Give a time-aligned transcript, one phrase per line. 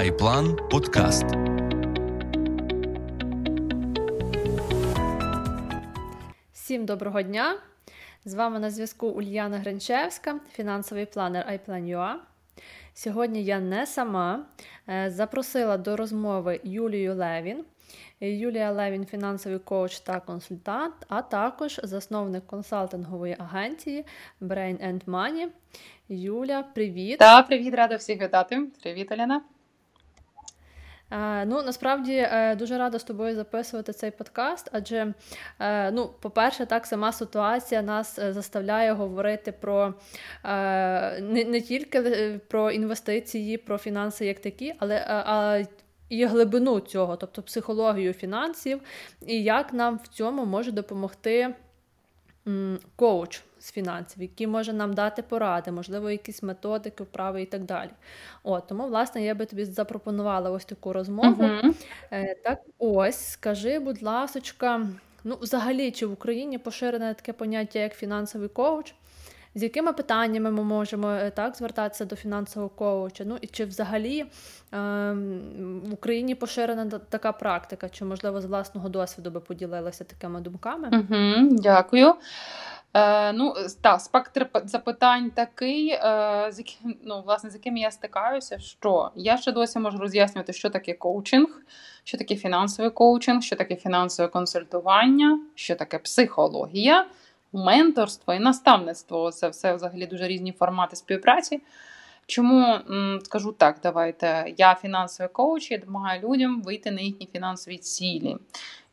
[0.00, 1.24] Айплан Подкаст.
[6.52, 7.58] Всім доброго дня!
[8.24, 12.14] З вами на зв'язку Ульяна Гринчевська, фінансовий планер iPlan.ua.
[12.94, 14.46] Сьогодні я не сама
[14.88, 17.64] е, запросила до розмови Юлію Левін.
[18.20, 24.04] Юлія Левін, фінансовий коуч та консультант, а також засновник консалтингової агенції
[24.40, 25.46] Brain and Money.
[26.08, 27.18] Юля, привіт!
[27.18, 28.66] Так, привіт, рада всіх вітати.
[28.82, 29.42] Привіт, Оляна.
[31.10, 35.14] Е, ну, насправді е, дуже рада з тобою записувати цей подкаст, адже,
[35.58, 39.94] е, ну, по-перше, так сама ситуація нас заставляє говорити про
[41.20, 42.00] не тільки
[42.48, 45.66] про інвестиції, про фінанси як такі, але
[46.08, 48.80] і глибину цього, тобто психологію фінансів,
[49.26, 51.54] і як нам в цьому може допомогти
[52.96, 57.90] коуч з фінансів, який може нам дати поради, можливо, якісь методики, вправи і так далі.
[58.42, 61.42] От, Тому, власне, я би тобі запропонувала ось таку розмову.
[61.42, 61.74] Uh-huh.
[62.44, 64.86] Так ось, скажи, будь ласочка,
[65.24, 68.94] ну, взагалі, чи в Україні поширене таке поняття, як фінансовий коуч?
[69.54, 73.24] З якими питаннями ми можемо е, так звертатися до фінансового коуча?
[73.26, 74.26] Ну і чи взагалі е,
[75.84, 77.88] в Україні поширена така практика?
[77.88, 80.88] Чи можливо з власного досвіду би поділилася такими думками?
[80.92, 82.14] Угу, Дякую.
[82.94, 88.58] Е, Ну, та, спектр запитань такий, е, з яким, ну, власне, з яким я стикаюся,
[88.58, 91.62] що я ще досі можу роз'яснювати, що таке коучинг,
[92.04, 97.06] що таке фінансовий коучинг, що таке фінансове консультування, що таке психологія,
[97.52, 101.62] менторство і наставництво це все взагалі дуже різні формати співпраці.
[102.30, 102.78] Чому
[103.24, 108.36] скажу так, давайте я фінансовий коуч, я допомагаю людям вийти на їхні фінансові цілі.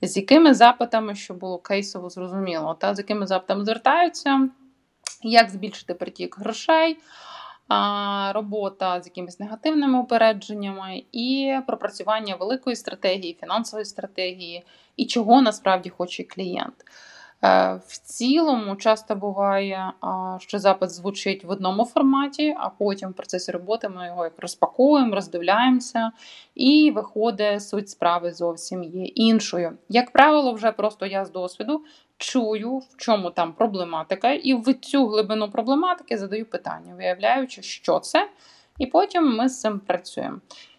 [0.02, 4.50] З якими запитами, що було кейсово зрозуміло, та з якими запитами звертаються,
[5.24, 6.98] як збільшити притік грошей,
[8.34, 16.24] робота з якимись негативними упередженнями, і пропрацювання великої стратегії, фінансової стратегії, і чого насправді хоче
[16.24, 16.86] клієнт.
[17.44, 19.94] Е, в цілому часто буває,
[20.40, 25.16] що запит звучить в одному форматі, а потім в процесі роботи ми його як розпаковуємо,
[25.16, 26.12] роздивляємося,
[26.56, 29.78] і виходить суть справи зовсім є іншою.
[29.90, 31.84] Як правило, вже просто я з досвіду
[32.18, 38.30] чую, в чому там проблематика, і в цю глибину проблематики задаю питання, виявляючи, що це,
[38.80, 40.38] і потім ми з цим працюємо.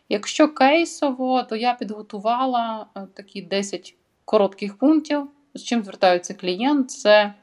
[0.08, 3.94] Якщо кейсово, то я підготувала е, такі 10
[4.25, 7.34] коротких пунктів з чим звертаються клієнт, це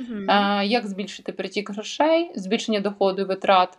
[0.00, 3.78] uh як збільшити притік грошей, збільшення доходу і витрат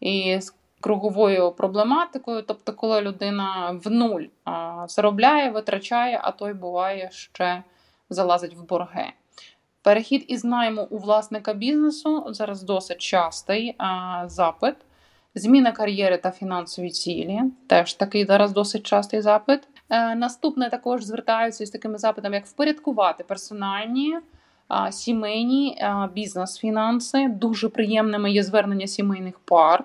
[0.00, 2.42] і з круговою проблематикою.
[2.42, 4.24] Тобто, коли людина в нуль
[4.88, 7.62] заробляє, витрачає, а той буває ще
[8.10, 9.12] залазить в борги.
[9.82, 14.74] Перехід із найму у власника бізнесу зараз досить частий а, запит.
[15.34, 19.68] Зміна кар'єри та фінансові цілі теж такий зараз досить частий запит.
[19.90, 24.18] Е, наступне також звертаються з такими запитами, як впорядкувати персональні.
[24.90, 25.82] Сімейні
[26.14, 29.84] бізнес-фінанси дуже приємними є звернення сімейних пар.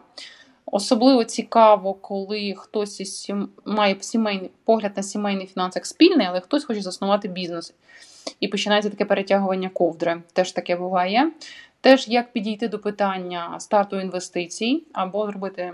[0.65, 3.49] Особливо цікаво, коли хтось із сім...
[3.65, 7.73] має сімейний погляд на сімейний фінанс як спільний, але хтось хоче заснувати бізнес.
[8.39, 10.23] І починається таке перетягування ковдри.
[10.33, 11.31] Теж таке буває.
[11.81, 15.73] Теж як підійти до питання старту інвестицій, або зробити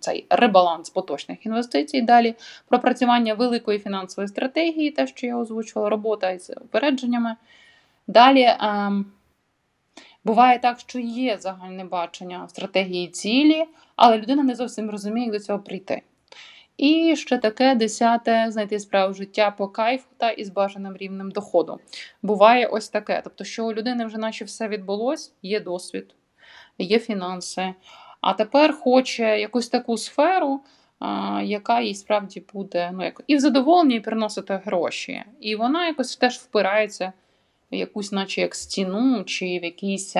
[0.00, 2.02] цей ребаланс поточних інвестицій.
[2.02, 2.34] Далі
[2.68, 7.36] пропрацювання великої фінансової стратегії, те, що я озвучувала, робота із упередженнями.
[8.06, 9.06] Далі ем,
[10.24, 13.64] буває так, що є загальне бачення стратегії цілі,
[13.96, 16.02] але людина не зовсім розуміє, як до цього прийти.
[16.76, 21.80] І ще таке десяте знайти справу життя по кайфу та із бажаним рівнем доходу.
[22.22, 23.20] Буває ось таке.
[23.24, 26.14] Тобто, що у людини вже наче все відбулось, є досвід,
[26.78, 27.74] є фінанси.
[28.20, 30.60] А тепер хоче якусь таку сферу,
[31.42, 35.22] яка їй справді буде ну, як, і в задоволення, і приносити гроші.
[35.40, 37.12] І вона якось теж впирається
[37.72, 40.16] в якусь, наче як стіну, чи в якийсь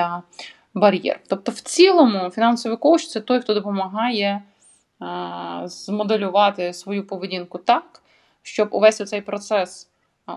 [0.75, 1.21] бар'єр.
[1.29, 4.43] Тобто, в цілому, фінансовий коуч– це той, хто допомагає
[5.65, 8.03] змоделювати свою поведінку так,
[8.43, 9.91] щоб увесь цей процес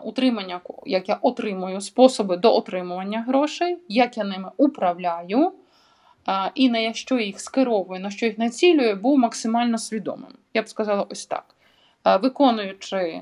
[0.03, 5.53] утримання, як я отримую способи до отримування грошей, як я ними управляю,
[6.55, 10.31] і на що їх скеровую, на що їх націлюю, був максимально свідомим.
[10.53, 11.55] Я б сказала ось так.
[12.21, 13.21] Виконуючи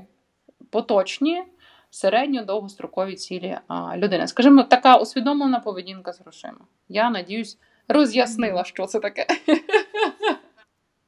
[0.70, 1.44] поточні.
[1.90, 3.58] Середньо довгострокові цілі
[3.96, 4.28] людини.
[4.28, 6.60] Скажімо, така усвідомлена поведінка з грошима.
[6.90, 9.28] Я надіюсь, роз'яснила, що це таке.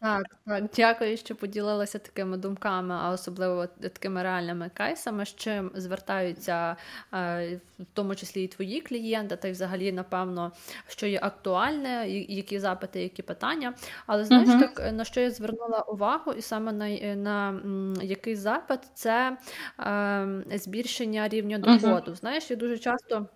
[0.02, 6.76] Так, так, дякую, що поділилася такими думками, а особливо такими реальними кейсами, з чим звертаються
[7.14, 10.52] е, в тому числі і твої клієнти, та й взагалі, напевно,
[10.88, 13.74] що є актуальне, які запити, які питання.
[14.08, 14.60] Але знаєш, uh-huh.
[14.60, 17.62] так на що я звернула увагу, і саме на на
[18.04, 19.38] який запит це
[19.80, 22.12] е, збільшення рівня доходу.
[22.12, 22.16] Uh-huh.
[22.16, 23.28] Знаєш, я дуже часто.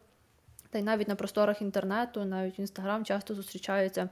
[0.71, 4.09] Та й навіть на просторах інтернету, навіть в інстаграм часто зустрічаються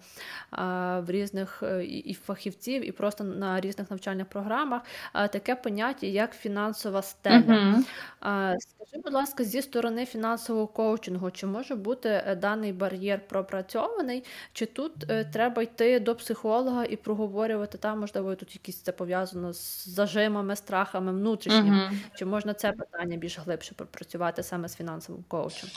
[0.51, 4.81] а, в різних е, і, і фахівців, і просто на різних навчальних програмах
[5.13, 7.83] а, таке поняття, як фінансова стеля.
[8.21, 8.55] Uh-huh.
[8.59, 14.23] Скажи, будь ласка, зі сторони фінансового коучингу, чи може бути е, даний бар'єр пропрацьований,
[14.53, 19.53] чи тут е, треба йти до психолога і проговорювати там, можливо, тут якісь це пов'язано
[19.53, 22.17] з зажимами, страхами внутрішніми, uh-huh.
[22.17, 25.69] чи можна це питання більш глибше пропрацювати саме з фінансовим коучем?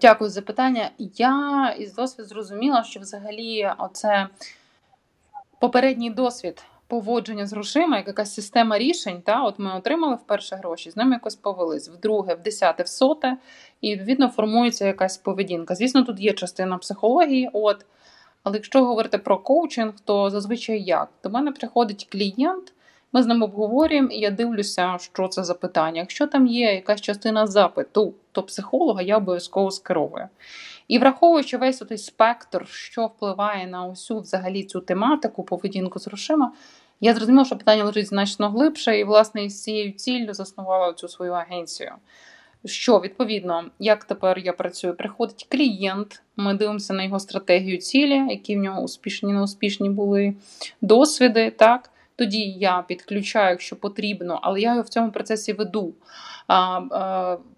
[0.00, 0.90] Дякую дякую за питання.
[0.98, 4.28] Я із досвіду зрозуміла, що взагалі оце
[5.60, 9.22] попередній досвід поводження з грошима, як якась система рішень.
[9.22, 13.36] Та, От ми отримали вперше гроші, з ними якось повелись, вдруге, в десяте, в соте,
[13.80, 15.74] і відповідно формується якась поведінка.
[15.74, 17.50] Звісно, тут є частина психології.
[17.52, 17.86] от,
[18.42, 21.08] Але якщо говорити про коучинг, то зазвичай як?
[21.22, 22.72] До мене приходить клієнт.
[23.12, 26.00] Ми з ним обговорюємо, і я дивлюся, що це за питання.
[26.00, 30.28] Якщо там є якась частина запиту, то психолога я обов'язково скеровую.
[30.88, 36.52] І враховуючи весь той спектр, що впливає на усю взагалі цю тематику, поведінку з грошима,
[37.00, 41.32] я зрозуміла, що питання лежить значно глибше, і, власне, із цією ціллю заснувала цю свою
[41.32, 41.92] агенцію.
[42.64, 44.94] Що, відповідно, як тепер я працюю?
[44.94, 50.34] Приходить клієнт, ми дивимося на його стратегію цілі, які в нього успішні, неуспішні були
[50.80, 51.50] досвіди.
[51.50, 51.90] так?
[52.20, 55.94] Тоді я підключаю, якщо потрібно, але я його в цьому процесі веду.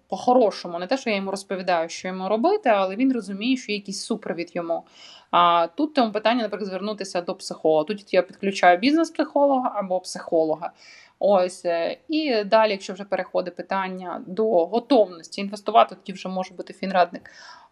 [0.07, 3.77] По-хорошому, не те, що я йому розповідаю, що йому робити, але він розуміє, що є
[3.77, 4.83] якийсь супровід йому.
[5.31, 7.83] А тут тому питання, наприклад, звернутися до психолога.
[7.83, 10.71] Тут я підключаю бізнес-психолога або психолога.
[11.19, 16.73] Ось е, і далі, якщо вже переходить питання до готовності інвестувати, тоді вже може бути
[16.73, 17.31] фінрадник.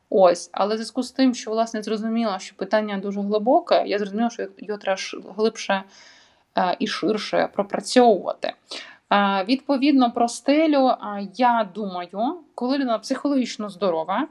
[0.09, 4.29] Ось, але в зв'язку з тим, що власне зрозуміла, що питання дуже глибоке, я зрозуміла,
[4.29, 5.01] що його треба
[5.37, 5.83] глибше
[6.79, 8.53] і ширше пропрацьовувати.
[9.13, 14.27] Е, відповідно про стелю, е, я думаю, коли людина психологічно здорова,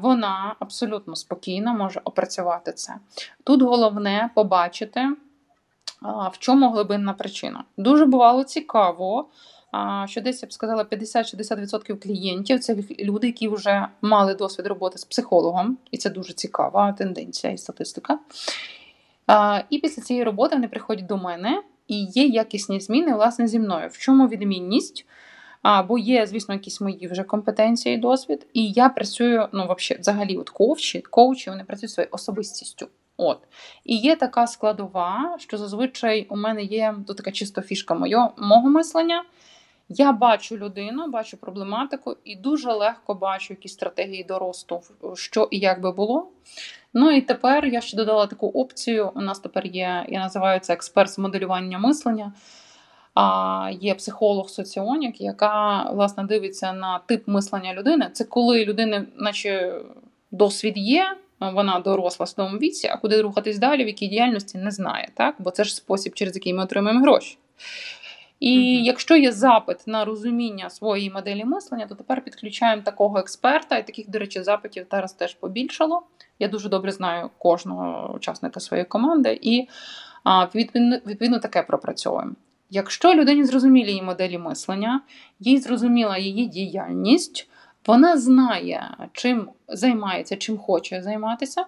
[0.00, 2.94] вона абсолютно спокійно може опрацювати це.
[3.44, 5.08] Тут головне побачити,
[6.32, 7.64] в чому глибинна причина.
[7.76, 9.28] Дуже бувало цікаво,
[10.06, 15.04] що десь я б сказала 50-60% клієнтів це люди, які вже мали досвід роботи з
[15.04, 18.18] психологом, і це дуже цікава тенденція і статистика.
[19.70, 23.88] І після цієї роботи вони приходять до мене і є якісні зміни власне зі мною.
[23.88, 25.06] В чому відмінність?
[25.62, 28.46] А, Бо є, звісно, якісь мої вже компетенції і досвід.
[28.52, 32.88] І я працюю, ну, взагалі, от коучі, коучі, вони працюють своєю особистістю.
[33.16, 33.38] От.
[33.84, 38.68] І є така складова, що зазвичай у мене є тут така чисто фішка моє, мого
[38.68, 39.24] мислення.
[39.88, 44.82] Я бачу людину, бачу проблематику і дуже легко бачу якісь стратегії до росту,
[45.14, 46.30] що і як би було.
[46.94, 49.12] Ну і тепер я ще додала таку опцію.
[49.14, 52.32] У нас тепер є, я називаю це експерт з моделювання мислення.
[53.14, 58.10] А Є психолог соціонік, яка власне дивиться на тип мислення людини.
[58.12, 59.80] Це коли людина, наче
[60.30, 64.70] досвід є, вона доросла в своєму віці, а куди рухатись далі, в якій діяльності не
[64.70, 65.34] знає, так?
[65.38, 67.38] бо це ж спосіб, через який ми отримуємо гроші.
[68.44, 68.82] І mm-hmm.
[68.82, 74.10] якщо є запит на розуміння своєї моделі мислення, то тепер підключаємо такого експерта, і таких,
[74.10, 76.02] до речі, запитів зараз теж побільшало.
[76.38, 79.68] Я дуже добре знаю кожного учасника своєї команди, і
[80.54, 82.32] відповідно, відповідно таке пропрацьовуємо.
[82.70, 85.00] Якщо людині зрозумілі її моделі мислення,
[85.40, 87.48] їй зрозуміла її діяльність,
[87.86, 91.64] вона знає, чим займається, чим хоче займатися,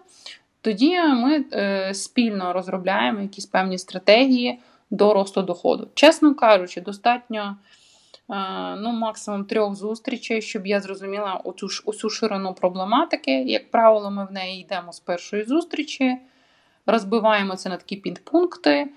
[0.61, 4.59] тоді ми е, спільно розробляємо якісь певні стратегії
[4.91, 5.89] до росту доходу.
[5.95, 7.57] Чесно кажучи, достатньо
[8.31, 8.35] е,
[8.77, 13.43] ну, максимум трьох зустрічей, щоб я зрозуміла оцю, оцю ширину проблематики.
[13.43, 16.17] Як правило, ми в неї йдемо з першої зустрічі,
[16.87, 18.89] розбиваємо це на такі підпункти.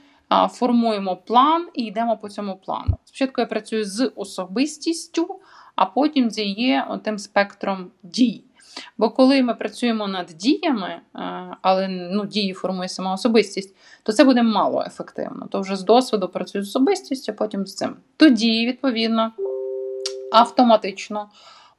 [0.50, 2.98] Формуємо план і йдемо по цьому плану.
[3.06, 5.40] Спочатку я працюю з особистістю,
[5.76, 8.44] а потім з її тим спектром дій.
[8.98, 11.02] Бо коли ми працюємо над діями, е,
[11.62, 15.48] але ну, дії формує сама особистість, то це буде мало ефективно.
[15.52, 17.96] То вже з досвіду працюю з особистістю, а потім з цим.
[18.18, 19.32] Тоді, відповідно,
[20.32, 21.30] автоматично.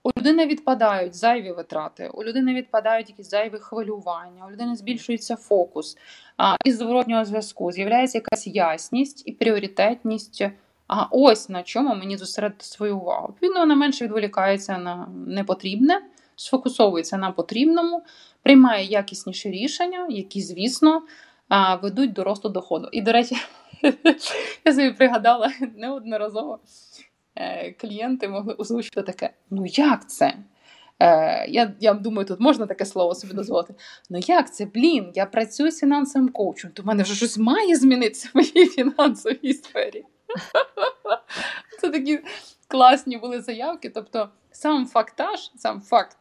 [0.03, 5.97] У людини відпадають зайві витрати, у людини відпадають якісь зайві хвилювання, у людини збільшується фокус.
[6.37, 10.45] А із зворотнього зв'язку з'являється якась ясність і пріоритетність.
[10.89, 13.29] А ось на чому мені зосередити свою увагу.
[13.29, 16.03] Відповідно, вона менше відволікається на непотрібне,
[16.41, 18.03] сфокусовується на потрібному,
[18.43, 21.03] приймає якісніші рішення, які, звісно,
[21.83, 22.89] ведуть до росту доходу.
[22.93, 23.37] І, до речі,
[24.65, 26.59] я собі пригадала неодноразово
[27.37, 30.35] е, клієнти могли озвучити таке: ну як це?
[31.03, 33.75] Е, Я я думаю, тут можна таке слово собі дозволити.
[34.11, 35.13] Ну як це, блін?
[35.15, 39.55] Я працюю з фінансовим коучем, то в мене вже щось має змінитися в моїй фінансовій
[39.55, 40.05] сфері.
[41.81, 42.21] Це такі
[42.69, 43.91] класні були заявки.
[43.91, 46.17] Тобто, сам фактаж, сам факт,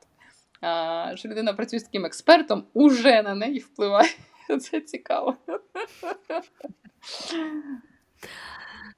[1.15, 4.09] що людина працює з таким експертом, уже на неї впливає.
[4.59, 5.37] Це цікаво.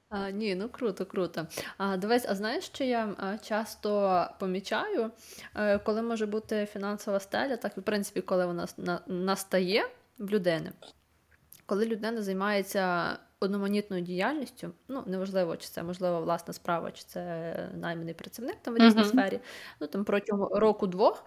[0.08, 1.46] А, Ні, ну круто, круто.
[1.78, 5.10] А дивись, а знаєш, що я часто помічаю,
[5.54, 8.66] е, коли може бути фінансова стеля, так в принципі, коли вона
[9.06, 9.84] настає
[10.18, 10.72] в людини,
[11.66, 18.14] коли людина займається одноманітною діяльністю, ну неважливо, чи це можливо власна справа, чи це найманий
[18.14, 19.08] працівник там в різній uh-huh.
[19.08, 19.40] сфері,
[19.80, 21.24] ну там протягом року-двох,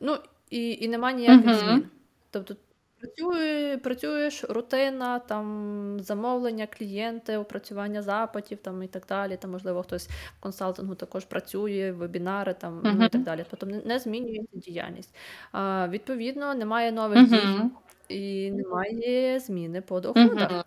[0.00, 0.18] ну
[0.50, 1.58] і і немає ніяких uh-huh.
[1.58, 1.88] змін.
[2.30, 2.56] Тобто
[3.00, 9.36] Працює, працюєш, рутина, там замовлення, клієнти, опрацювання запитів там і так далі.
[9.36, 12.94] Там, можливо, хтось в консалтингу також працює, вебінари там uh-huh.
[12.94, 13.44] ну, і так далі.
[13.50, 15.14] Тобто не, не змінюється діяльність.
[15.52, 17.62] А, Відповідно, немає нових uh-huh.
[18.08, 20.64] дій і немає зміни по доходах.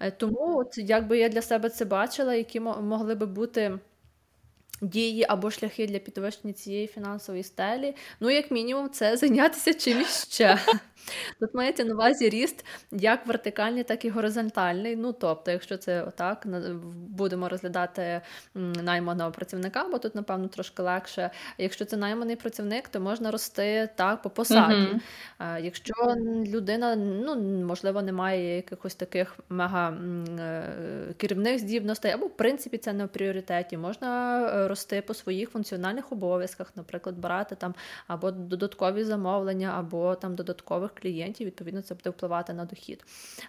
[0.00, 0.12] Uh-huh.
[0.16, 3.78] Тому, от якби я для себе це бачила, які могли би бути.
[4.80, 10.58] Дії або шляхи для підвищення цієї фінансової стелі, ну, як мінімум, це зайнятися чимось ще.
[11.40, 14.96] Тут мається на увазі ріст як вертикальний, так і горизонтальний.
[14.96, 16.46] Ну, тобто, якщо це отак,
[17.08, 18.20] будемо розглядати
[18.82, 21.30] найманого працівника, бо тут, напевно, трошки легше.
[21.58, 24.74] Якщо це найманий працівник, то можна рости так по посаді.
[24.74, 25.60] Uh-huh.
[25.60, 25.94] Якщо
[26.46, 32.92] людина, ну, можливо, не має якихось таких мега е, керівних здібностей, або, в принципі, це
[32.92, 37.74] не в пріоритеті, можна е, рости по своїх функціональних обов'язках, наприклад, брати там
[38.06, 43.04] або додаткові замовлення, або там додаткових клієнтів, відповідно, це буде впливати на дохід.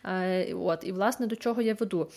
[0.05, 2.10] Е, от, І, власне, до чого я веду.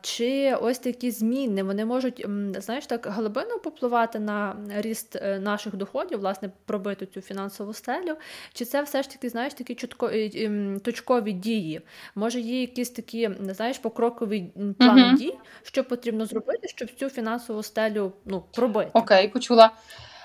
[0.00, 2.26] Чи ось такі зміни вони можуть,
[2.58, 8.16] знаєш, так глибинно попливати на ріст е, наших доходів, власне, пробити цю фінансову стелю,
[8.52, 11.80] чи це все ж таки, знаєш, такі чутко, е, точкові дії?
[12.14, 17.62] Може, є якісь такі, знаєш, покрокові плани uh дій, що потрібно зробити, щоб цю фінансову
[17.62, 18.90] стелю ну, пробити?
[18.94, 19.70] Окей, почула.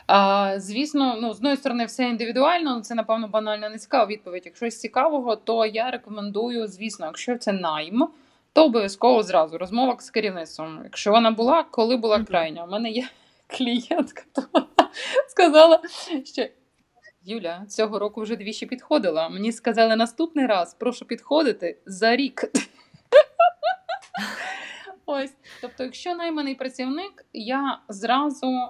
[0.07, 4.43] А, Звісно, ну з одної сторони, все індивідуально, це напевно банально не цікава відповідь.
[4.45, 8.07] Якщо щось цікавого, то я рекомендую, звісно, якщо це найм,
[8.53, 10.79] то обов'язково зразу розмова з керівництвом.
[10.83, 12.63] Якщо вона була, коли була крайня.
[12.63, 13.07] У мене є
[13.47, 14.43] клієнтка, то
[15.27, 15.79] сказала,
[16.25, 16.45] що
[17.25, 19.29] Юля цього року вже двічі підходила.
[19.29, 22.43] Мені сказали наступний раз, прошу підходити за рік.
[25.05, 28.69] Ось, тобто, якщо найманий працівник, я зразу е,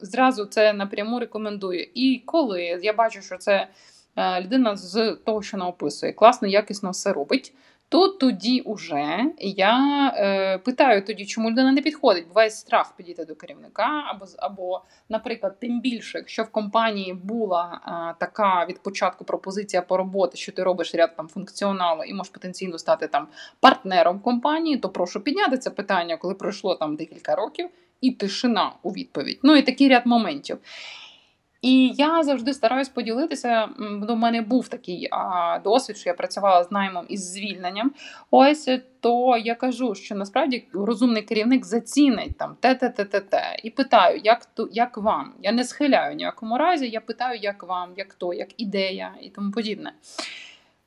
[0.00, 1.86] зразу це напряму рекомендую.
[1.94, 2.62] І коли?
[2.82, 3.68] Я бачу, що це
[4.16, 7.54] е, людина з того, що вона описує, класно, якісно все робить,
[7.90, 12.28] то тоді уже я е, питаю тоді, чому людина не підходить.
[12.28, 18.14] Буває страх підійти до керівника, або, або, наприклад, тим більше, якщо в компанії була е,
[18.20, 22.78] така від початку пропозиція по роботі, що ти робиш ряд там функціоналу і можеш потенційно
[22.78, 23.26] стати там
[23.60, 27.68] партнером компанії, то прошу підняти це питання, коли пройшло там декілька років,
[28.00, 29.38] і тишина у відповідь.
[29.42, 30.58] Ну і такий ряд моментів.
[31.62, 33.68] І я завжди стараюсь поділитися.
[34.02, 37.92] До мене був такий а, досвід, що я працювала з наймом із звільненням.
[38.30, 38.68] Ось
[39.00, 43.56] то я кажу, що насправді розумний керівник зацінить там те-те-те-те-те.
[43.62, 45.32] і питаю, як то як вам?
[45.42, 46.88] Я не схиляю ніякому разі.
[46.88, 49.92] Я питаю, як вам, як то, як ідея і тому подібне.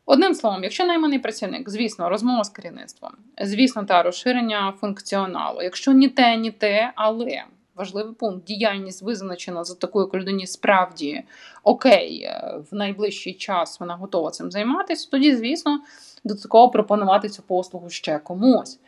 [0.06, 3.12] Одним словом, якщо найманий працівник, звісно, розмова з керівництвом,
[3.42, 5.62] звісно, та розширення функціоналу.
[5.62, 7.44] Якщо ні те, ні те, але
[7.76, 8.46] важливий пункт.
[8.46, 11.24] Діяльність визначена за такою, людині справді
[11.64, 15.80] окей, е, в найближчий час вона готова цим займатися, тоді, звісно,
[16.24, 18.80] додатково пропонувати цю послугу ще комусь.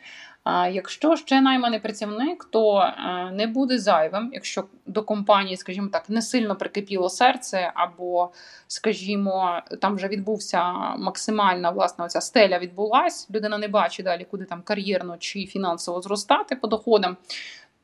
[0.48, 6.10] А якщо ще найманий працівник, то е, не буде зайвим, якщо до компанії, скажімо так,
[6.10, 8.30] не сильно прикипіло серце, або,
[8.66, 14.62] скажімо, там вже відбувся максимальна власне оця стеля відбулась, людина не бачить далі, куди там
[14.62, 17.16] кар'єрно чи фінансово зростати по доходам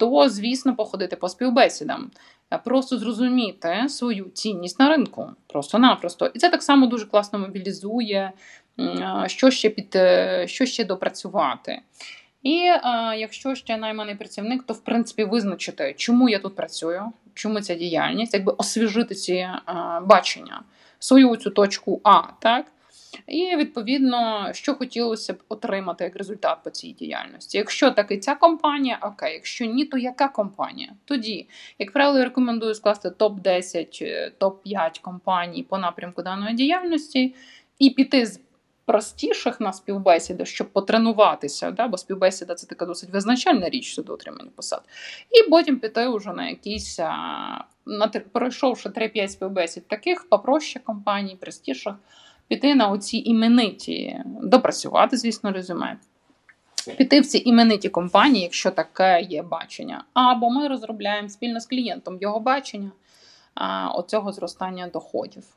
[0.02, 2.10] то, звісно, походити по співбесідам,
[2.50, 6.26] е, просто зрозуміти свою цінність на ринку, просто-напросто.
[6.26, 8.32] І це так само дуже класно мобілізує,
[8.80, 11.82] е, що ще під е, що ще допрацювати.
[12.42, 17.60] І а, якщо ще найманий працівник, то в принципі визначити, чому я тут працюю, чому
[17.60, 20.62] ця діяльність, якби освіжити ці а, бачення,
[20.98, 22.66] свою цю точку А, так.
[23.26, 27.58] І відповідно, що хотілося б отримати як результат по цій діяльності.
[27.58, 30.92] Якщо таки ця компанія, окей, якщо ні, то яка компанія?
[31.04, 37.34] Тоді, як правило, я рекомендую скласти топ-10, топ-5 компаній по напрямку даної діяльності
[37.78, 38.40] і піти з
[38.84, 41.88] простіших на співбесіди, щоб потренуватися, да?
[41.88, 44.82] бо співбесіда це така досить визначальна річ щодо отримання посад.
[45.30, 46.98] І потім піти вже на якісь,
[47.86, 51.94] на, пройшовши 3-5 співбесід таких, попроще компаній, простіших,
[52.52, 55.98] піти на оці імениті, допрацювати, звісно, резюме.
[56.96, 60.04] Піти в ці імениті компанії, якщо таке є бачення.
[60.14, 62.90] Або ми розробляємо спільно з клієнтом його бачення
[63.94, 65.56] оцього зростання доходів.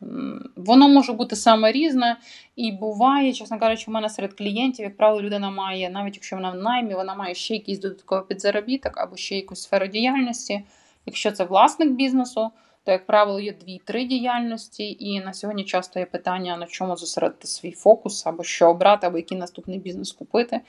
[0.56, 2.18] Воно може бути саме різне,
[2.56, 6.52] і буває, чесно кажучи, у мене серед клієнтів, як правило, людина має, навіть якщо вона
[6.52, 10.64] в наймі, вона має ще якийсь додатковий підзаробіток або ще якусь сферу діяльності.
[11.06, 12.52] Якщо це власник бізнесу,
[12.86, 17.48] то, як правило, є дві-три діяльності, і на сьогодні часто є питання, на чому зосередити
[17.48, 20.62] свій фокус, або що обрати, або який наступний бізнес купити.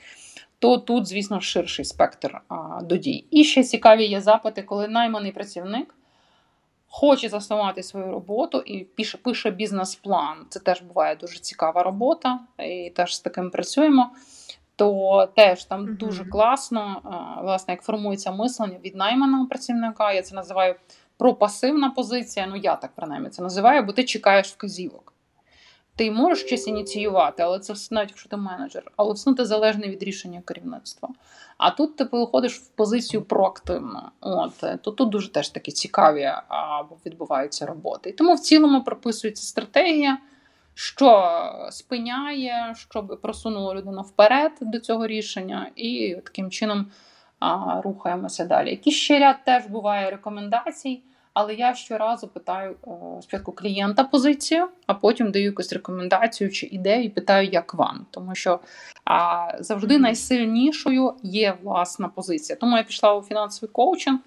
[0.59, 3.25] То тут, звісно, ширший спектр а, до дій.
[3.31, 5.95] І ще цікаві є запити, коли найманий працівник
[6.87, 10.45] хоче заснувати свою роботу і пише, пише бізнес-план.
[10.49, 14.11] Це теж буває дуже цікава робота, і теж з таким працюємо.
[14.75, 15.97] То теж там mm-hmm.
[15.97, 17.01] дуже класно,
[17.43, 20.11] власне, як формується мислення від найманого працівника.
[20.11, 20.75] Я це називаю
[21.17, 22.47] пропасивна позиція.
[22.47, 25.13] Ну, я так принаймні це називаю, бо ти чекаєш вказівок.
[25.95, 29.89] Ти можеш щось ініціювати, але це все навіть якщо ти менеджер, але все ти залежний
[29.89, 31.09] від рішення керівництва.
[31.57, 34.11] А тут ти виходиш в позицію проактивно.
[34.21, 38.09] От е, то тут дуже теж такі цікаві або відбуваються роботи.
[38.09, 40.17] І тому в цілому прописується стратегія,
[40.73, 46.91] що спиняє, щоб просунуло людину вперед до цього рішення, і таким чином
[47.39, 48.69] а, рухаємося далі.
[48.69, 51.01] Який ще ряд теж буває рекомендацій.
[51.39, 57.03] Але я щоразу питаю о, спочатку клієнта позицію, а потім даю якусь рекомендацію чи ідею
[57.03, 58.05] і питаю, як вам.
[58.11, 58.59] Тому що
[59.05, 62.57] а, завжди найсильнішою є власна позиція.
[62.61, 64.19] Тому я пішла у фінансовий коучинг,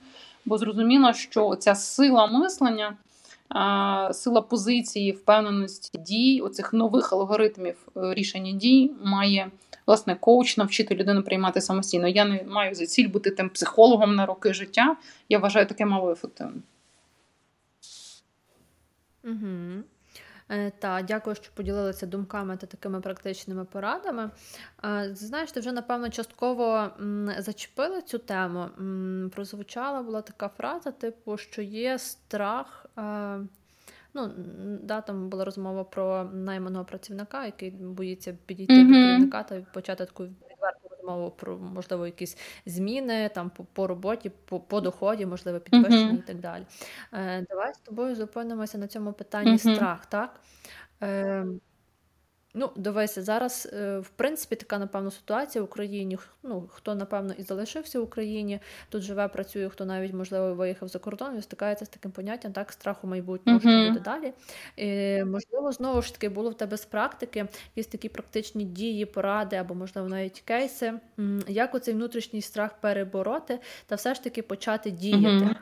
[0.45, 2.97] бо зрозуміла, що ця сила мислення,
[4.13, 9.51] сила позиції, впевненості дій, оцих нових алгоритмів е, рішення дій має.
[9.87, 12.09] Власне, коуч навчити людину приймати самостійно.
[12.09, 14.97] Я не маю за ціль бути тим психологом на роки життя.
[15.29, 16.63] Я вважаю таке мало ефективним.
[19.25, 19.83] Угу.
[20.79, 24.31] Та, дякую, що поділилися думками та такими практичними порадами.
[24.85, 26.91] Е, знаєш, ти вже, напевно, частково
[27.39, 28.69] зачепила цю тему.
[29.35, 32.87] Прозвучала була така фраза, типу, що є страх.
[33.01, 33.41] Е,
[34.15, 34.31] ну,
[34.83, 38.87] да, Там була розмова про найманого працівника, який боїться підійти mm-hmm.
[38.87, 42.37] до керівника та почати таку відверту розмову про можливо якісь
[42.67, 46.19] зміни там по, по роботі, по по доході, можливо, підвищення mm-hmm.
[46.19, 46.67] і так далі.
[47.13, 49.75] Е, Давай з тобою зупинимося на цьому питанні mm-hmm.
[49.75, 50.41] страх, так?
[51.03, 51.47] Е,
[52.55, 56.19] Ну, дивися, зараз, е, в принципі, така, напевно, ситуація в Україні.
[56.43, 60.99] Ну, Хто, напевно, і залишився в Україні, тут живе, працює, хто навіть, можливо, виїхав за
[60.99, 63.83] кордон, він стикається з таким поняттям, так, страху майбутнього, uh-huh.
[63.83, 64.33] що буде далі.
[64.77, 69.57] І, Можливо, знову ж таки, було в тебе з практики якісь такі практичні дії, поради
[69.57, 70.95] або, можливо, навіть кейси,
[71.49, 75.45] як оцей внутрішній страх перебороти та все ж таки почати діяти.
[75.45, 75.57] Uh-huh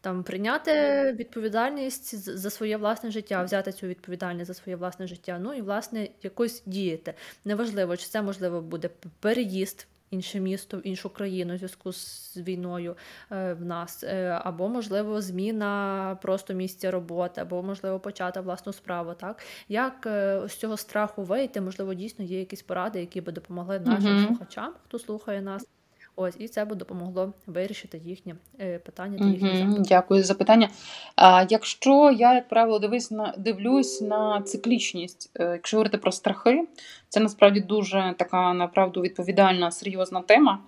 [0.00, 0.72] там прийняти
[1.12, 6.08] відповідальність за своє власне життя, взяти цю відповідальність за своє власне життя, ну і власне
[6.22, 7.14] якось діяти.
[7.44, 9.86] Неважливо, чи це можливо буде переїзд.
[10.10, 12.96] Інше місто в іншу країну в зв'язку з війною
[13.32, 19.14] е, в нас, е, або, можливо, зміна просто місця роботи, або, можливо, почати власну справу.
[19.14, 23.80] Так Як е, з цього страху вийти, можливо, дійсно є якісь поради, які би допомогли
[23.80, 24.26] нашим mm-hmm.
[24.26, 25.66] слухачам, хто слухає нас.
[26.16, 29.82] Ось і це б допомогло вирішити їхні е, питання та їхні запити.
[29.88, 30.68] Дякую за питання.
[31.16, 36.68] А якщо я, як правило, дивись на дивлюсь на циклічність, е, якщо говорити про страхи,
[37.08, 40.58] це насправді дуже така направду відповідальна, серйозна тема.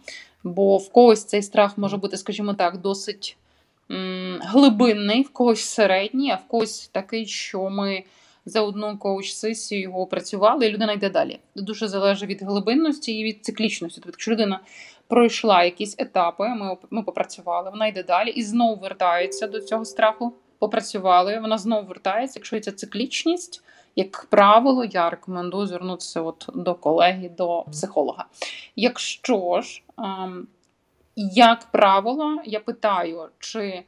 [0.44, 3.36] Бо в когось цей страх може бути, скажімо так, досить
[3.90, 8.04] м, глибинний, в когось середній, а в когось такий, що ми.
[8.44, 11.38] За одну коуч-сесію його опрацювали, і людина йде далі.
[11.56, 14.00] Дуже залежить від глибинності і від циклічності.
[14.00, 14.60] Тобто, якщо людина
[15.12, 20.32] пройшла якісь етапи, ми ми попрацювали, вона йде далі і знову вертається до цього страху.
[20.58, 22.38] Попрацювали, вона знову вертається.
[22.38, 23.62] Якщо ця циклічність,
[23.96, 28.26] як правило, я рекомендую звернутися от до колеги, до психолога.
[28.76, 30.46] Якщо ж, ем,
[31.16, 33.84] як правило, я питаю, чи е,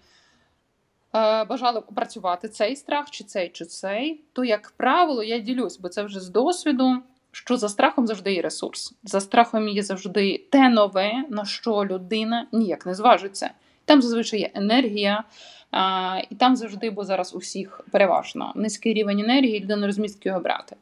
[1.44, 6.02] бажали опрацювати цей страх, чи цей, чи цей, то, як правило, я ділюсь, бо це
[6.02, 7.02] вже з досвіду
[7.34, 8.94] що за страхом завжди є ресурс.
[9.04, 13.50] За страхом є завжди те нове, на що людина ніяк не зважиться.
[13.84, 15.24] Там зазвичай є енергія,
[15.70, 20.40] а, і там завжди, бо зараз у всіх переважно низький рівень енергії, людина розуміє, його
[20.40, 20.76] брати.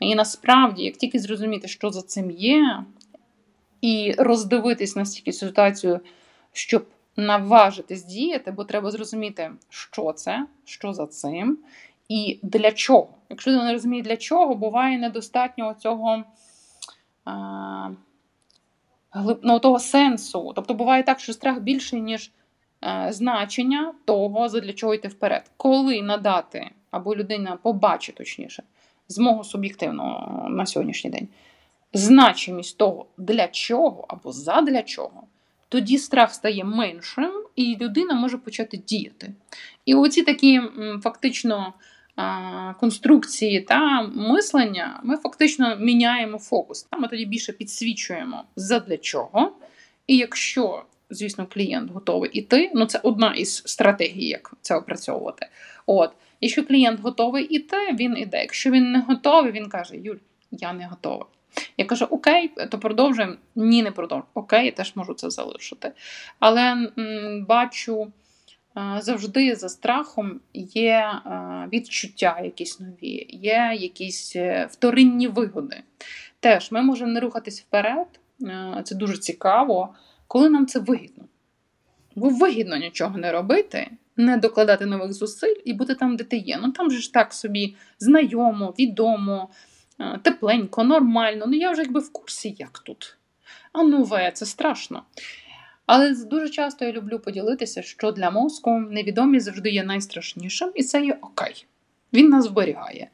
[0.00, 2.84] І насправді, як тільки зрозуміти, що за цим є,
[3.80, 6.00] і роздивитись настільки ситуацію,
[6.52, 11.58] щоб наважитись діяти, бо треба зрозуміти, що це, що за цим,
[12.08, 13.08] і для чого.
[13.30, 16.24] Якщо людина не розуміє, для чого, буває недостатньо цього
[19.42, 20.52] ну, того сенсу.
[20.54, 22.30] Тобто буває так, що страх більший, ніж
[22.80, 25.50] а, значення того, для чого йти вперед.
[25.56, 28.62] Коли надати, або людина побачить, точніше,
[29.08, 31.28] з мого суб'єктивного на сьогоднішній день,
[31.92, 35.22] значимість того, для чого або задля чого.
[35.68, 39.32] Тоді страх стає меншим, і людина може почати діяти.
[39.84, 40.60] І оці такі
[41.02, 41.72] фактично
[42.80, 46.86] конструкції та мислення, ми фактично міняємо фокус.
[46.98, 49.52] Ми тоді більше підсвічуємо задля чого.
[50.06, 55.46] І якщо, звісно, клієнт готовий іти, ну це одна із стратегій, як це опрацьовувати.
[55.86, 58.40] От, якщо клієнт готовий іти, він іде.
[58.40, 60.16] Якщо він не готовий, він каже: Юль,
[60.50, 61.26] я не готовий.
[61.76, 63.34] Я кажу, окей, то продовжуємо.
[63.56, 64.28] Ні, не продовжуємо.
[64.34, 65.92] Окей, я теж можу це залишити.
[66.38, 68.12] Але м, бачу
[69.00, 71.12] завжди за страхом є
[71.72, 75.82] відчуття якісь нові, є якісь е, вторинні вигоди.
[76.40, 78.06] Теж ми можемо не рухатись вперед,
[78.42, 79.94] е, це дуже цікаво,
[80.26, 81.24] коли нам це вигідно.
[82.16, 86.58] Бо вигідно нічого не робити, не докладати нових зусиль і бути там, де ти є.
[86.62, 89.48] Ну там же ж так собі знайомо, відомо,
[90.00, 91.44] е, тепленько, нормально.
[91.48, 93.16] Ну я вже якби в курсі, як тут.
[93.72, 95.02] А нове, це страшно.
[95.88, 101.04] Але дуже часто я люблю поділитися, що для мозку невідомість завжди є найстрашнішим, і це
[101.04, 101.66] є окей.
[102.12, 103.08] Він нас зберігає.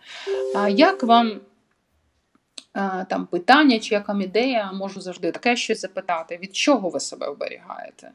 [0.56, 1.40] А як вам
[3.08, 8.10] там питання, чи яка ідея, можу завжди таке щось запитати, від чого ви себе оберігаєте?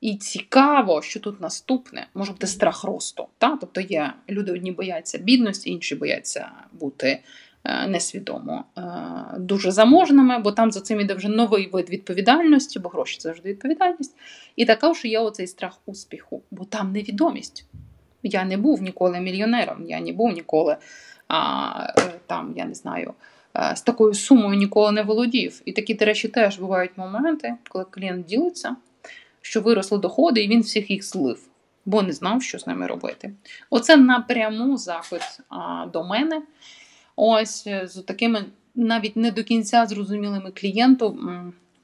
[0.00, 3.26] І цікаво, що тут наступне може бути страх росту.
[3.38, 3.56] Та?
[3.60, 8.82] Тобто є люди одні бояться бідності, інші бояться бути Е, несвідомо е,
[9.38, 13.48] дуже заможними, бо там за цим іде вже новий вид відповідальності, бо гроші це завжди
[13.48, 14.16] відповідальність.
[14.56, 17.66] І також є оцей страх успіху, бо там невідомість.
[18.22, 20.76] Я не був ніколи мільйонером, я не був ніколи
[21.28, 23.14] а, е, там, я не знаю,
[23.74, 25.62] з такою сумою ніколи не володів.
[25.64, 28.76] І такі, до речі, теж бувають моменти, коли клієнт ділиться,
[29.40, 31.48] що виросли доходи, і він всіх їх злив,
[31.84, 33.32] бо не знав, що з ними робити.
[33.70, 36.42] Оце напряму запит а, до мене.
[37.16, 38.44] Ось е, з такими
[38.74, 41.18] навіть не до кінця зрозумілими клієнту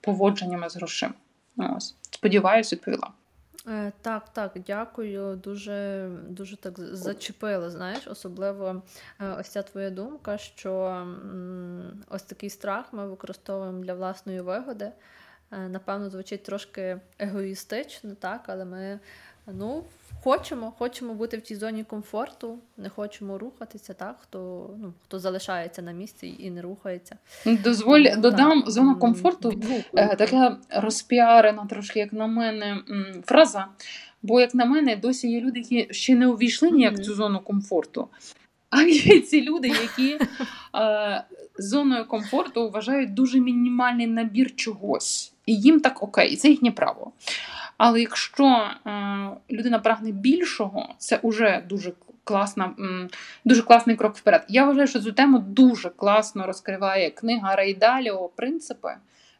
[0.01, 1.14] поводженнями з грошима.
[1.57, 3.11] Ось, сподіваюсь, відповіла.
[3.69, 5.37] Е, так, так, дякую.
[5.37, 7.71] Дуже дуже так зачепило.
[7.71, 8.83] Знаєш, особливо
[9.21, 11.07] е, ось ця твоя думка, що
[12.09, 14.93] ось такий страх ми використовуємо для власної вигоди.
[15.51, 19.01] Напевно, звучить трошки егоїстично, так, але ми
[19.53, 19.85] ну,
[20.25, 25.83] Хочемо, хочемо бути в цій зоні комфорту, не хочемо рухатися, так хто ну хто залишається
[25.83, 27.17] на місці і не рухається.
[27.47, 28.71] Дозволь Тому, додам так.
[28.71, 29.61] зона комфорту,
[29.95, 32.83] е, така розпіарена, трошки як на мене,
[33.25, 33.67] фраза.
[34.23, 37.41] Бо, як на мене, досі є люди, які ще не увійшли ніяк в цю зону
[37.41, 38.09] комфорту.
[38.71, 40.19] А є ці люди, які
[40.77, 41.25] е,
[41.59, 45.33] зоною комфорту вважають дуже мінімальний набір чогось.
[45.47, 47.13] І їм так окей, це їхнє право.
[47.79, 48.71] Але якщо е,
[49.51, 51.93] людина прагне більшого, це вже дуже
[52.25, 52.75] класна,
[53.45, 54.45] дуже класний крок вперед.
[54.49, 58.95] Я вважаю, що цю тему дуже класно розкриває книга Рейдаліо Принципи.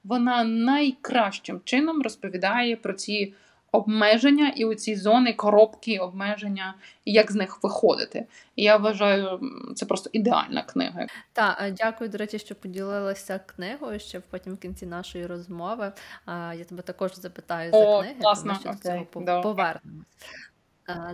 [0.05, 3.35] Вона найкращим чином розповідає про ці
[3.73, 8.27] обмеження і оці зони, коробки, обмеження, і як з них виходити.
[8.57, 9.41] І я вважаю,
[9.77, 11.07] це просто ідеальна книга.
[11.33, 15.93] Так, дякую, до речі, що поділилася книгою ще потім в кінці нашої розмови.
[16.29, 18.59] Я тебе також запитаю за книги, класно.
[18.63, 19.41] тому що до цього да.
[19.41, 20.05] повернемось.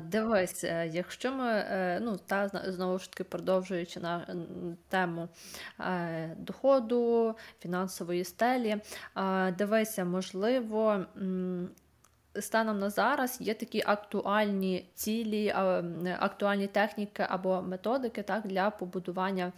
[0.03, 4.27] Дивись, е, якщо ми е, ну та знову ж таки продовжуючи на
[4.89, 5.29] тему
[5.81, 8.77] е, доходу, фінансової стелі,
[9.59, 11.05] дивися, можливо,
[12.41, 15.55] станом на зараз є такі актуальні цілі,
[16.21, 19.53] актуальні техніки або методики так, для побудування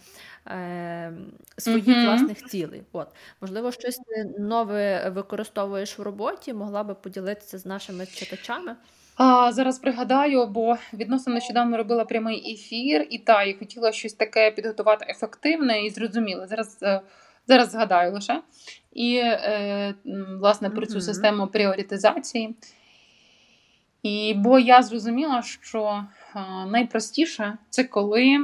[0.47, 1.13] е,
[1.57, 2.05] своїх mm-hmm.
[2.05, 2.83] власних цілей.
[2.91, 3.07] От.
[3.41, 3.99] Можливо, щось
[4.39, 8.75] нове використовуєш в роботі, могла би поділитися з нашими читачами.
[9.17, 14.51] А, Зараз пригадаю, бо відносно нещодавно робила прямий ефір, і та, і хотіла щось таке
[14.51, 16.47] підготувати ефективне і зрозуміле.
[16.47, 17.01] Зараз е,
[17.47, 18.41] зараз згадаю лише.
[18.93, 19.95] І, е,
[20.39, 22.55] власне, про цю систему пріоритизації.
[24.03, 26.03] І бо я зрозуміла, що
[26.35, 28.39] е, найпростіше це коли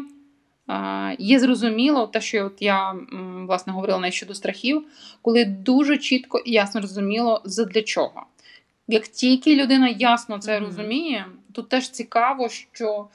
[0.70, 2.96] е, є зрозуміло те, що от я
[3.48, 4.88] власне говорила не щодо страхів,
[5.22, 8.26] коли дуже чітко і ясно розуміло, задля чого.
[8.88, 10.66] Як тільки людина ясно це mm-hmm.
[10.66, 13.08] розуміє, то теж цікаво, що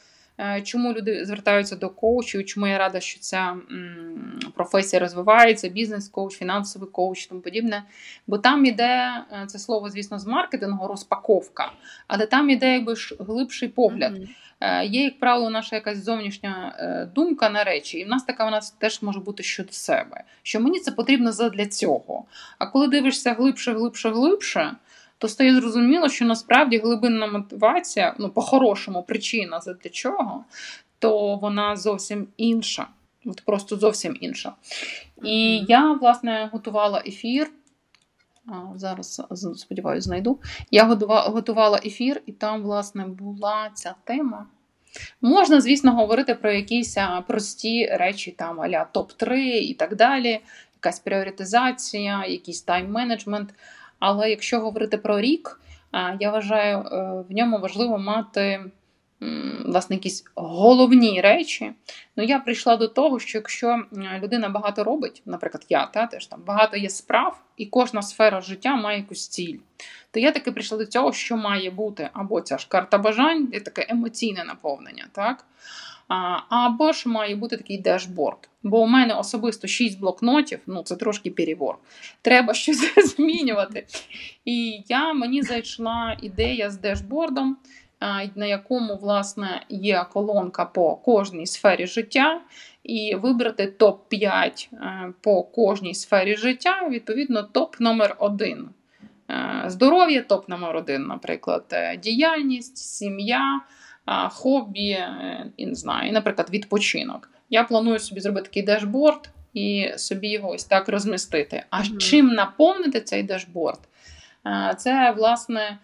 [0.65, 2.45] чому люди звертаються до коучів?
[2.45, 3.57] Чому я рада, що ця
[4.55, 7.83] професія розвивається, бізнес-коуч, фінансовий коуч, тому подібне.
[8.27, 11.73] Бо там іде е, це слово, звісно, з маркетингу, розпаковка,
[12.07, 14.13] але там іде якби глибший погляд.
[14.13, 14.85] Mm-hmm.
[14.85, 16.75] Є, як правило, наша якась зовнішня
[17.15, 20.25] думка на речі, і в нас така вона теж може бути щодо себе.
[20.43, 22.25] Що мені це потрібно задля цього.
[22.59, 24.77] А коли дивишся глибше, глибше, глибше
[25.19, 30.45] то стає зрозуміло, що насправді глибинна мотивація, ну, по-хорошому, причина за для чого,
[30.99, 32.87] то вона зовсім інша.
[33.25, 34.53] От Просто зовсім інша.
[35.25, 37.51] І я, власне, готувала ефір.
[38.75, 39.23] Зараз,
[39.57, 40.39] сподіваюся, знайду.
[40.71, 44.47] Я готувала ефір, і там, власне, була ця тема.
[45.21, 50.41] Можна, звісно, говорити про якісь прості речі, там аля топ-3 і так далі,
[50.75, 53.49] якась пріоритизація, якийсь тайм-менеджмент.
[53.99, 55.61] Але якщо говорити про рік,
[56.21, 58.71] я вважаю, е, в ньому важливо мати
[59.65, 61.73] власне якісь головні речі.
[62.17, 63.83] Ну, я прийшла до того, що якщо
[64.23, 68.77] людина багато робить, наприклад, я та, теж там багато є справ, і кожна сфера життя
[68.77, 69.59] має якусь ціль,
[70.11, 73.61] то я таки прийшла до цього, що має бути або ця ж карта бажань, і
[73.61, 75.07] таке емоційне наповнення.
[75.13, 75.45] так?
[76.49, 78.49] Або ж має бути такий дешборд.
[78.63, 81.79] Бо у мене особисто 6 блокнотів, ну це трошки перебор.
[82.23, 83.87] Треба щось змінювати.
[84.45, 87.57] І я мені зайшла ідея з дешбордом,
[88.35, 92.41] на якому власне є колонка по кожній сфері життя,
[92.85, 98.69] і вибрати топ-5 е, по кожній сфері життя, відповідно, топ номер 1
[99.31, 103.61] е, Здоров'я, топ номер 1 наприклад, е, діяльність, сім'я
[104.33, 107.31] хобі, е, і не знаю, наприклад, відпочинок.
[107.51, 111.65] Я планую собі зробити такий дешборд і собі його ось так розмістити.
[111.71, 111.97] А mm-hmm.
[111.97, 113.81] чим наповнити цей дешборд?
[114.77, 115.79] Це, власне,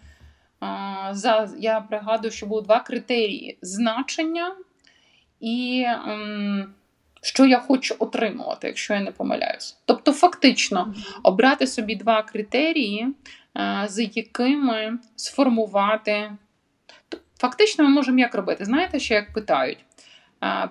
[1.11, 4.55] за, я пригадую, що було два критерії: значення
[5.39, 5.85] і
[7.21, 9.77] що я хочу отримувати, якщо я не помиляюсь.
[9.85, 13.07] Тобто, фактично, обрати собі два критерії,
[13.87, 16.31] з якими сформувати
[17.45, 18.65] Фактично, ми можемо як робити?
[18.65, 19.85] Знаєте, що як питають?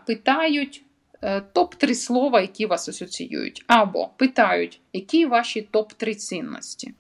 [0.07, 0.85] Питають
[1.23, 6.95] е, топ-3 слова, які вас асоціюють, або питають, які ваші топ-3 цінності.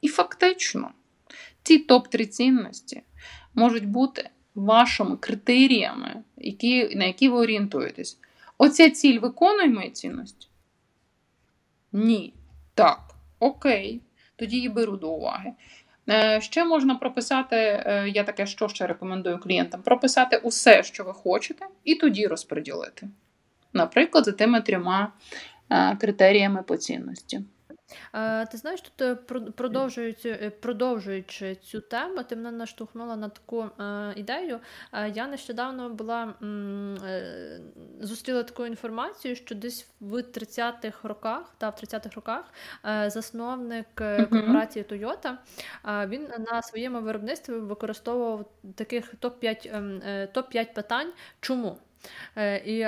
[0.00, 0.90] І фактично,
[1.62, 3.02] ці топ-3 цінності
[3.54, 8.18] можуть бути вашими критеріями, які, на які ви орієнтуєтесь.
[8.58, 10.48] Оця ціль виконує мої цінності?
[11.92, 12.34] Ні.
[12.74, 14.00] Так, окей.
[14.36, 15.52] Тоді її беру до уваги.
[16.10, 21.12] Е, ще можна прописати, е, я таке що ще рекомендую клієнтам: прописати усе, що ви
[21.12, 23.08] хочете, і тоді розподілити.
[23.72, 25.12] Наприклад, за тими трьома
[25.70, 27.40] е, критеріями по цінності.
[28.50, 29.14] Ти знаєш, тут е,
[29.52, 34.60] продовжуючи е, продовжуючи цю тему, ти мене наштовхнула на таку е, ідею.
[35.14, 36.34] Я нещодавно була
[38.00, 42.44] зустріла таку інформацію, що десь в 30-х роках, та в 30-х роках
[43.10, 45.36] засновник корпорації Toyota,
[46.06, 50.00] він на своєму виробництві використовував таких топ-5 ем,
[50.34, 51.12] топ-5 питань.
[51.40, 51.78] Чому?
[52.64, 52.86] І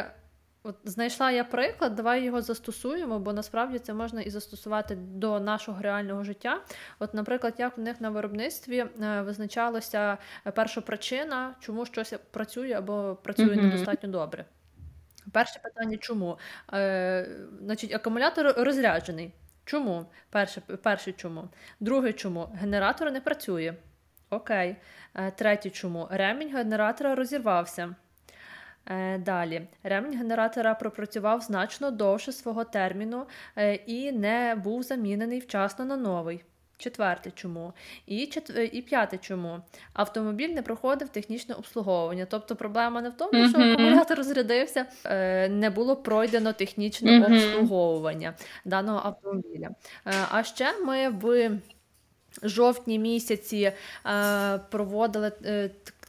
[0.65, 5.83] От знайшла я приклад, давай його застосуємо, бо насправді це можна і застосувати до нашого
[5.83, 6.61] реального життя.
[6.99, 10.19] От, наприклад, як в них на виробництві е, визначалася
[10.55, 13.63] перша причина, чому щось працює або працює mm-hmm.
[13.63, 14.45] недостатньо добре.
[15.33, 16.39] Перше питання, чому?
[16.73, 17.29] Е,
[17.61, 19.33] Значить, акумулятор розряджений.
[19.65, 20.07] Чому?
[20.31, 21.49] Перше, перше чому?
[21.81, 22.49] Друге, чому?
[22.55, 23.75] Генератор не працює.
[24.31, 24.77] Окей.
[25.15, 26.09] Е, третє, чому?
[26.11, 27.95] Ремінь генератора розірвався.
[28.87, 35.85] Е, далі, ремінь генератора пропрацював значно довше свого терміну е, і не був замінений вчасно
[35.85, 36.45] на новий.
[36.79, 37.73] Четверте чому.
[38.07, 38.51] І чет...
[38.57, 39.61] Е, і п'яте чому.
[39.93, 42.27] Автомобіль не проходив технічне обслуговування.
[42.31, 44.87] Тобто проблема не в тому, що акумулятор розрядився,
[45.51, 49.71] не було пройдено технічне обслуговування даного автомобіля.
[50.31, 51.59] А ще ми в
[52.43, 53.73] жовтні місяці
[54.71, 55.33] проводили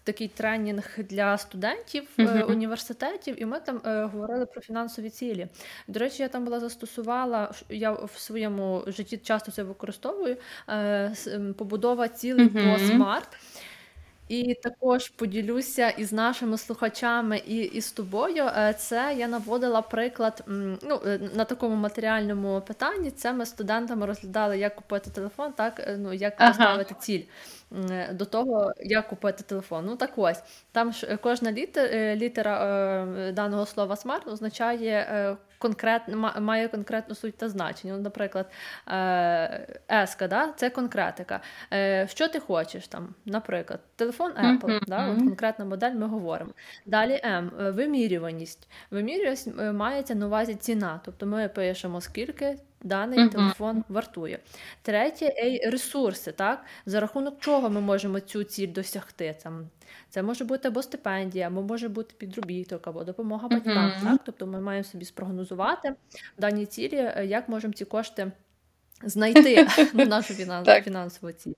[0.04, 2.44] такий тренінг для студентів uh-huh.
[2.44, 5.48] університетів, і ми там е, говорили про фінансові цілі.
[5.88, 10.38] До речі, я там була застосувала, я в своєму житті часто це використовую.
[10.70, 11.14] Е,
[11.58, 12.74] побудова цілей uh-huh.
[12.74, 13.38] по смарт.
[14.28, 18.44] І також поділюся із нашими слухачами і, і з тобою.
[18.46, 20.44] Е, це я наводила приклад
[20.82, 23.12] ну, е, на такому матеріальному питанні.
[23.12, 26.50] Це ми студентами розглядали, як купити телефон, так е, ну як ага.
[26.50, 27.22] поставити ціль
[28.12, 29.86] до того, як купити телефон.
[29.86, 37.16] Ну так ось там ж кожна літера, літера даного слова смарт означає конкретно має конкретну
[37.16, 37.98] суть та значення.
[37.98, 38.52] Наприклад,
[38.88, 41.42] е, еска, да, це конкретика.
[41.74, 43.16] Е, що ти хочеш там?
[43.26, 44.88] Наприклад, телефон Apple, mm-hmm.
[44.88, 46.52] да, от конкретна модель ми говоримо.
[46.86, 48.68] Далі М вимірюваність.
[48.92, 51.02] Вимірюваність мається на увазі ціна.
[51.06, 53.32] Тобто ми пишемо скільки даний uh-huh.
[53.32, 54.40] телефон вартує.
[54.82, 55.34] Третє
[55.66, 56.66] ресурси, так?
[56.86, 59.36] за рахунок чого ми можемо цю ціль досягти.
[59.44, 59.70] Там,
[60.10, 63.92] Це може бути або стипендія, або може бути підробіток, або допомога батькам.
[63.92, 64.04] Uh-huh.
[64.04, 64.22] Так?
[64.26, 65.96] Тобто ми маємо собі спрогнозувати
[66.38, 68.32] дані цілі, е, як можемо ці кошти
[69.04, 70.34] знайти на нашу
[70.84, 71.54] фінансову ціль.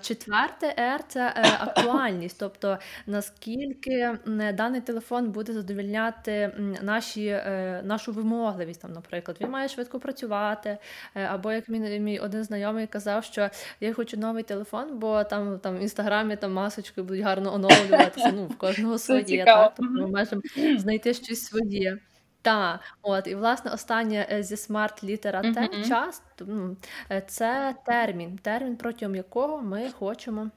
[0.00, 4.18] Четверте R– це е, актуальність, тобто наскільки
[4.54, 8.82] даний телефон буде задовільняти наші, е, нашу вимогливість.
[8.82, 10.78] Там, Наприклад, він має швидко працювати,
[11.14, 15.58] е, або як мій, мій один знайомий казав, що я хочу новий телефон, бо там
[15.58, 18.32] там в інстаграмі там масочки будуть гарно оновлюватися.
[18.34, 19.72] Ну, в кожного своє, так?
[19.76, 20.42] Тобто ми можемо
[20.78, 21.98] знайти щось своє.
[22.42, 26.76] Так, от і власне останнє е, зі SMART літера Т час ну,
[27.10, 30.50] е, це термін, термін, протягом якого ми хочемо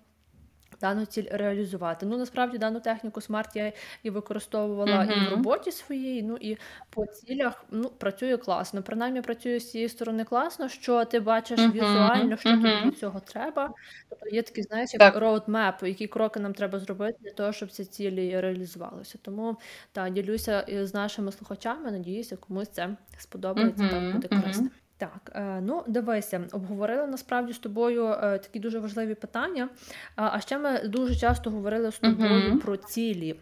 [0.83, 2.05] дану ціль реалізувати.
[2.05, 5.23] Ну, насправді дану техніку SMART я і використовувала uh-huh.
[5.23, 6.57] і в роботі своїй, ну і
[6.89, 8.83] по цілях ну, працює класно.
[8.83, 11.71] Принаймні працює з цієї сторони класно, що ти бачиш uh-huh.
[11.71, 12.83] візуально, що uh-huh.
[12.83, 13.73] тобі цього треба.
[14.09, 17.85] Тобто є такий, знаєш, як roadmap, які кроки нам треба зробити для того, щоб ці
[17.85, 19.17] цілі реалізувалися.
[19.21, 19.57] Тому
[19.91, 21.91] так, ділюся з нашими слухачами.
[21.91, 24.69] Надіюся, комусь це сподобається так буде корисно.
[25.03, 29.69] Так, е, ну дивися, обговорили насправді з тобою е, такі дуже важливі питання.
[30.15, 32.61] А ще ми дуже часто говорили з тобою uh-huh.
[32.61, 33.35] про цілі.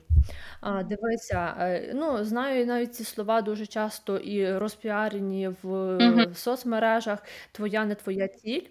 [0.89, 6.36] Дивися, е, ну знаю навіть ці слова дуже часто і розпіарені в uh-huh.
[6.36, 7.19] соцмережах.
[7.52, 8.65] Твоя не твоя ціль.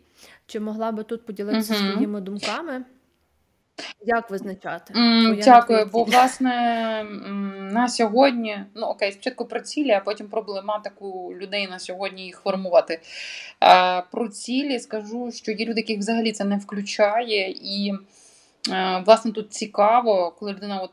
[0.46, 1.92] Чи могла би тут поділитися uh-huh.
[1.92, 2.84] своїми думками?
[4.04, 4.94] Як визначати?
[4.94, 6.50] Mm, дякую, бо власне
[7.72, 13.00] на сьогодні, ну окей, спочатку про цілі, а потім проблематику людей на сьогодні їх формувати.
[13.60, 17.92] А, Про цілі скажу, що є люди, яких взагалі це не включає, і
[19.06, 20.90] власне тут цікаво, коли людина от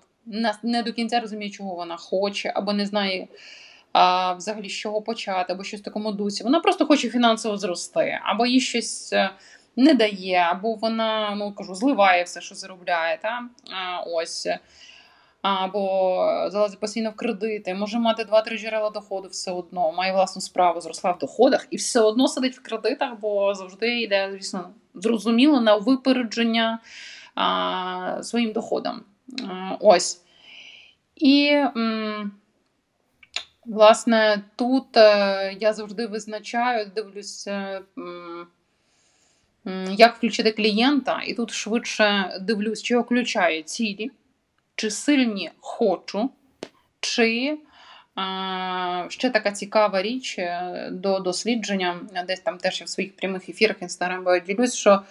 [0.64, 3.28] не до кінця розуміє, чого вона хоче, або не знає.
[3.94, 6.44] А, Взагалі, з чого почати, або щось в такому дусі.
[6.44, 9.30] Вона просто хоче фінансово зрости, або їй щось е,
[9.78, 13.18] не дає, або вона ну кажу, зливає все, що заробляє.
[13.22, 13.44] Та?
[13.72, 14.48] А, ось.
[15.42, 20.82] Або залазить постійно в кредити, може мати два-три джерела доходу все одно, має власну справу,
[20.82, 25.76] зросла в доходах і все одно сидить в кредитах, бо завжди йде, звісно, зрозуміло на
[25.76, 26.80] випередження
[27.36, 29.04] а, своїм доходам.
[29.50, 30.22] А, ось.
[31.16, 32.32] І, м,
[33.66, 37.82] власне, тут е, я завжди визначаю, дивлюся.
[37.98, 38.48] М,
[39.90, 44.12] як включити клієнта, і тут швидше дивлюсь, чи включає цілі,
[44.76, 46.30] чи сильні хочу,
[47.00, 47.58] чи
[49.10, 53.82] ще така цікава річ е, до дослідження, десь там теж я в своїх прямих ефірах
[53.82, 55.02] інстаграм ділюсь, що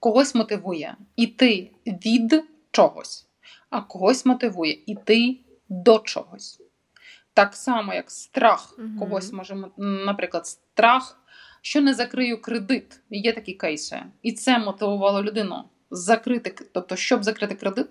[0.00, 3.26] когось мотивує іти від чогось,
[3.70, 5.36] а когось мотивує іти
[5.68, 6.60] до чогось.
[7.34, 11.19] Так само, як страх когось може, наприклад, страх
[11.62, 13.00] що не закрию кредит.
[13.10, 14.02] Є такі кейси.
[14.22, 15.64] І це мотивувало людину.
[15.90, 17.86] Закрити, тобто, щоб закрити кредит,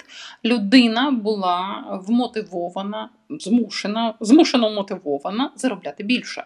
[0.46, 6.44] людина була вмотивована, змушена, змушено мотивована заробляти більше.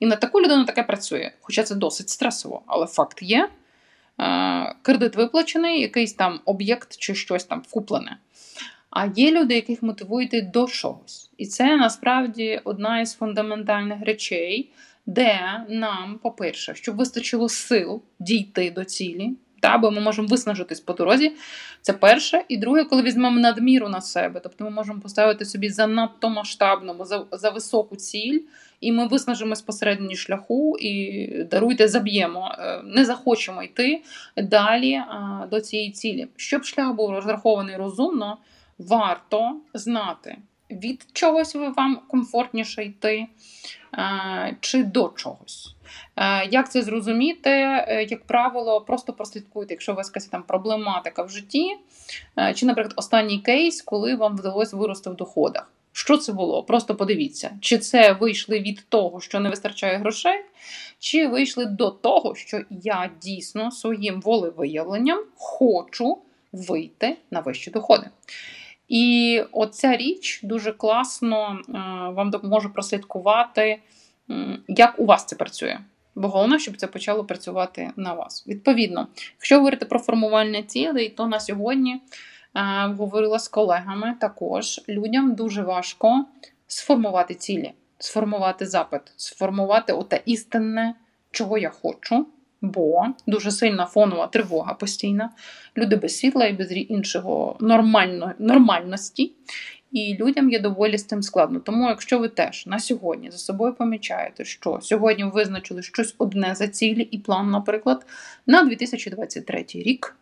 [0.00, 1.32] І на таку людину таке працює.
[1.40, 3.50] Хоча це досить стресово, але факт є.
[4.20, 8.16] Е, кредит виплачений, якийсь там об'єкт чи щось там куплене.
[8.90, 11.30] А є люди, яких мотивуєте до чогось.
[11.36, 14.70] І це насправді одна із фундаментальних речей,
[15.06, 20.92] де нам, по-перше, щоб вистачило сил дійти до цілі, та, бо ми можемо виснажитись по
[20.92, 21.32] дорозі.
[21.80, 22.44] Це перше.
[22.48, 27.24] І друге, коли візьмемо надміру на себе, тобто ми можемо поставити собі занадто масштабну, за,
[27.32, 28.40] за високу ціль,
[28.80, 34.02] і ми виснажимось посередині шляху і даруйте, заб'ємо, е, не захочемо йти
[34.36, 35.02] далі
[35.50, 36.28] до цієї цілі.
[36.36, 38.38] Щоб шлях був розрахований розумно,
[38.78, 40.36] варто знати.
[40.70, 43.26] Від чогось вам комфортніше йти,
[43.98, 45.74] Е, чи до чогось.
[46.16, 47.50] Е, як це зрозуміти?
[47.50, 51.76] Е, як правило, просто прослідкуйте, якщо у вас якась там проблематика в житті,
[52.54, 55.72] чи, наприклад, останній кейс, коли вам вдалося вирости в доходах.
[55.92, 56.62] Що це було?
[56.62, 60.44] Просто подивіться, чи це вийшли від того, що не вистачає грошей,
[60.98, 66.18] чи вийшли до того, що я дійсно своїм волевиявленням хочу
[66.52, 68.06] вийти на вищі доходи.
[68.88, 71.72] І оця річ дуже класно е,
[72.12, 73.80] вам допоможе прослідкувати,
[74.68, 75.78] як у вас це працює.
[76.14, 78.46] Бо головне, щоб це почало працювати на вас.
[78.46, 79.08] Відповідно,
[79.38, 82.00] якщо говорити про формування цілей, то на сьогодні е,
[82.86, 86.24] говорила з колегами також людям дуже важко
[86.66, 90.94] сформувати цілі, сформувати запит, сформувати оте істинне,
[91.30, 92.26] чого я хочу.
[92.66, 95.30] Бо дуже сильна фонова тривога постійна,
[95.76, 99.32] люди без світла і без іншого нормально, нормальності.
[99.92, 101.60] І людям є доволі з цим складно.
[101.60, 106.68] Тому, якщо ви теж на сьогодні за собою помічаєте, що сьогодні визначили щось одне за
[106.68, 108.06] цілі і план, наприклад,
[108.46, 110.16] на 2023 рік.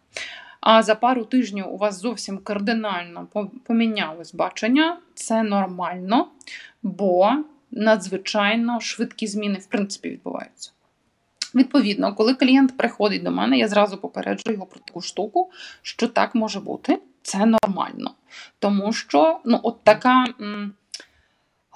[0.61, 3.27] А за пару тижнів у вас зовсім кардинально
[3.65, 6.29] помінялось бачення, це нормально,
[6.83, 7.33] бо
[7.71, 10.74] надзвичайно швидкі зміни в принципі відбуваються.
[11.55, 15.51] Відповідно, коли клієнт приходить до мене, я зразу попереджую його про таку штуку,
[15.83, 18.15] що так може бути, це нормально.
[18.59, 20.25] Тому що ну, от така.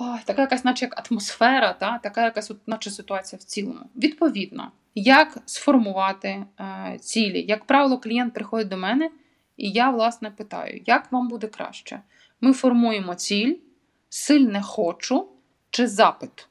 [0.01, 3.81] Ой, така якась, наче як атмосфера, та, така якась, наче ситуація в цілому.
[3.97, 7.45] Відповідно, як сформувати е, цілі?
[7.49, 9.11] Як правило, клієнт приходить до мене,
[9.57, 12.01] і я, власне, питаю, як вам буде краще?
[12.41, 13.55] Ми формуємо ціль,
[14.09, 15.29] сильне хочу
[15.71, 16.49] чи запит.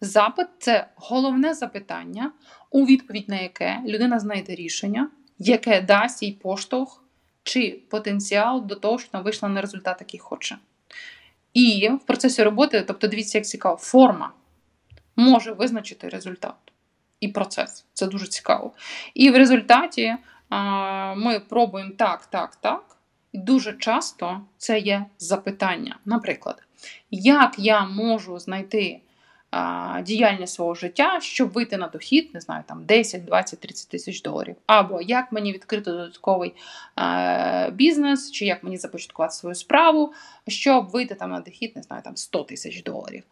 [0.00, 2.32] Запит це головне запитання,
[2.70, 7.04] у відповідь на яке людина знайде рішення, яке дасть їй поштовх
[7.42, 10.58] чи потенціал до того, що вона вийшла на результат, який хоче.
[11.54, 14.32] І в процесі роботи, тобто, дивіться, як цікаво, форма
[15.16, 16.54] може визначити результат
[17.20, 17.84] і процес.
[17.92, 18.72] Це дуже цікаво.
[19.14, 20.16] І в результаті
[20.48, 22.96] а, ми пробуємо так, так, так.
[23.32, 25.98] І дуже часто це є запитання.
[26.04, 26.62] Наприклад,
[27.10, 29.00] як я можу знайти
[30.02, 34.56] діяльність свого життя, щоб вийти на дохід, не знаю, там 10, 20, 30 тисяч доларів.
[34.66, 36.54] Або як мені відкрити додатковий
[37.72, 40.12] бізнес, чи як мені започаткувати свою справу,
[40.48, 43.22] щоб вийти там на дохід, не знаю, там 100 тисяч доларів.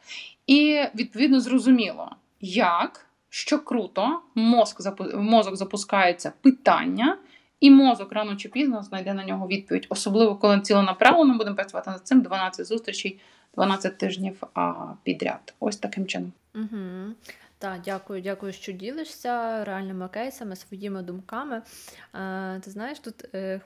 [0.46, 2.10] І відповідно зрозуміло,
[2.40, 4.80] як, що круто, мозк,
[5.14, 7.18] мозок запускається питання.
[7.60, 12.06] І мозок рано чи пізно знайде на нього відповідь, особливо коли ціленаправлено будемо працювати над
[12.06, 13.20] цим 12 зустрічей
[13.54, 15.54] 12 тижнів а, підряд.
[15.60, 16.32] Ось таким чином.
[16.54, 17.14] Угу.
[17.58, 21.62] Так, дякую, дякую, що ділишся реальними кейсами, своїми думками.
[22.14, 23.60] Е, Ти знаєш, тут е,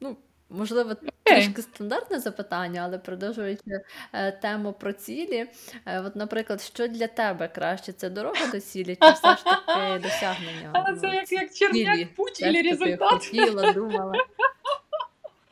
[0.00, 0.16] ну,
[0.50, 0.96] можливо
[1.28, 3.80] трішки стандартне запитання, але продовжуючи
[4.12, 5.46] е, тему про цілі.
[5.86, 7.92] Е, от, наприклад, що для тебе краще?
[7.92, 10.70] Це дорога до цілі, чи все ж таки досягнення?
[10.72, 13.10] Але це як як черняк путь і результат.
[13.10, 14.12] Хотіла, думала.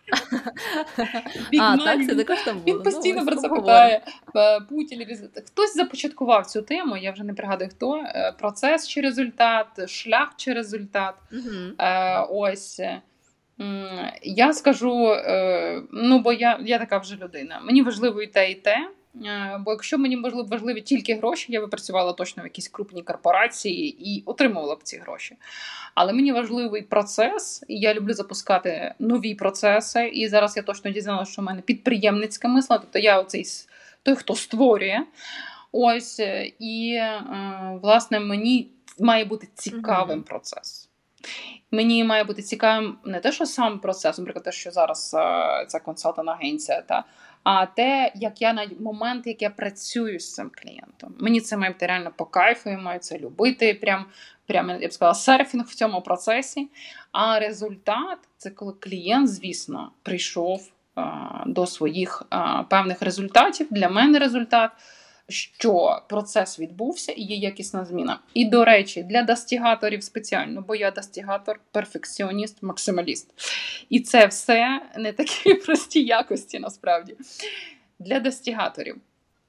[1.60, 2.76] А, так, це також там було.
[2.76, 4.02] Він постійно ну, про це питає.
[4.36, 5.06] Е, Путіль,
[5.46, 7.96] хтось започаткував цю тему, я вже не пригадую хто.
[7.96, 11.14] Е, процес чи результат, шлях чи результат.
[11.78, 12.80] Е, ось.
[14.22, 15.16] Я скажу,
[15.92, 17.60] ну бо я я така вже людина.
[17.64, 18.88] Мені важливо і те, і те.
[19.24, 23.02] Е, бо якщо мені можливо важливі тільки гроші, я би працювала точно в якійсь крупній
[23.02, 25.36] корпорації і отримувала б ці гроші.
[25.94, 30.08] Але мені важливий процес, і я люблю запускати нові процеси.
[30.08, 33.44] І зараз я точно дізналася, що в мене підприємницьке мисло, тобто я оцей
[34.02, 35.00] той, хто створює.
[35.72, 36.20] Ось
[36.58, 37.22] і е,
[37.82, 40.28] власне мені має бути цікавим mm-hmm.
[40.28, 40.88] процес.
[41.70, 45.78] Мені має бути цікавим не те, що сам процес, наприклад, те, що зараз е, ця
[45.78, 47.04] консалтинг агенція, та
[47.46, 51.14] а те, як я на момент, як я працюю з цим клієнтом.
[51.18, 53.74] Мені це має реально по кайфу, я маю це любити.
[53.74, 54.06] Прям,
[54.46, 56.68] прям я б сказала, серфінг в цьому процесі.
[57.12, 63.66] А результат це коли клієнт, звісно, прийшов а, до своїх а, певних результатів.
[63.70, 64.70] Для мене результат
[65.28, 68.18] що процес відбувся і є якісна зміна.
[68.34, 73.30] І, до речі, для достігаторів спеціально, бо я достігатор, перфекціоніст, максималіст.
[73.88, 77.16] І це все не такі прості якості насправді.
[77.98, 78.96] Для достігаторів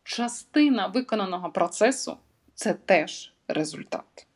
[0.03, 2.17] частина виконаного процесу
[2.55, 4.27] це теж результат.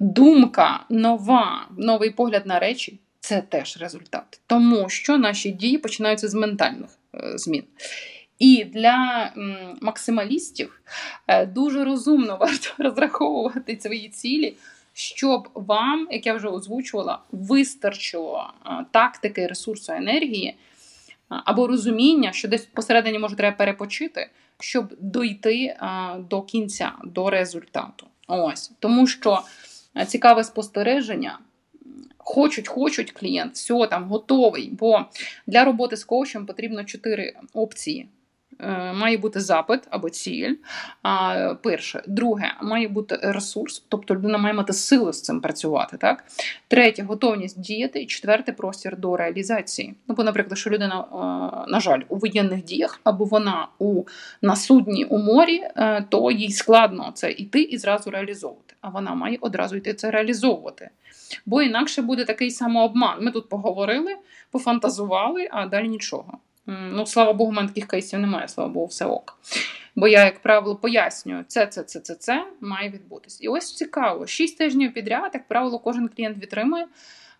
[0.00, 4.40] Думка нова, новий погляд на речі це теж результат.
[4.46, 7.64] Тому що наші дії починаються з ментальних е, змін.
[8.38, 9.30] І для
[9.80, 10.80] максималістів
[11.26, 14.56] е, дуже розумно варто розраховувати свої цілі,
[14.92, 20.54] щоб вам, як я вже озвучувала, вистачило е, тактики, ресурсу енергії е,
[21.28, 24.30] або розуміння, що десь посередині може треба перепочити,
[24.60, 25.76] щоб дойти
[26.30, 28.06] до кінця, до результату.
[28.28, 29.42] Ось тому, що
[30.06, 31.38] цікаве спостереження.
[32.18, 34.70] Хочуть, хочуть клієнт, все там готовий.
[34.70, 35.04] Бо
[35.46, 38.08] для роботи з коучем потрібно чотири опції
[38.94, 40.54] має бути запит або ціль.
[41.62, 42.02] Перше.
[42.06, 45.96] Друге, має бути ресурс, тобто людина має мати силу з цим працювати.
[45.96, 46.24] Так?
[46.68, 48.02] Третє готовність діяти.
[48.02, 49.94] І четверте простір до реалізації.
[50.08, 54.04] Ну, бо, наприклад, що людина, е, на жаль, у воєнних діях або вона у
[54.42, 58.74] на судні у морі, е, то їй складно це йти і зразу реалізовувати.
[58.80, 60.90] А вона має одразу йти це реалізовувати.
[61.46, 63.24] Бо інакше буде такий самообман.
[63.24, 64.16] Ми тут поговорили,
[64.50, 66.38] пофантазували, а далі нічого.
[66.66, 69.38] Ну, слава Богу, у мене таких кейсів немає, слава Богу, все ок.
[69.96, 73.38] Бо я, як правило, пояснюю, це, це, це, це, це має відбутись.
[73.42, 76.86] І ось цікаво, шість тижнів підряд, як правило, кожен клієнт відтримує.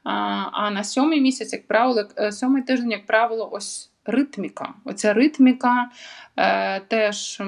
[0.05, 4.74] А а на сьомий місяць, як правило, е, сьомий тиждень, як правило, ось ритміка.
[4.85, 5.91] Оця ритміка
[6.37, 7.43] е, теж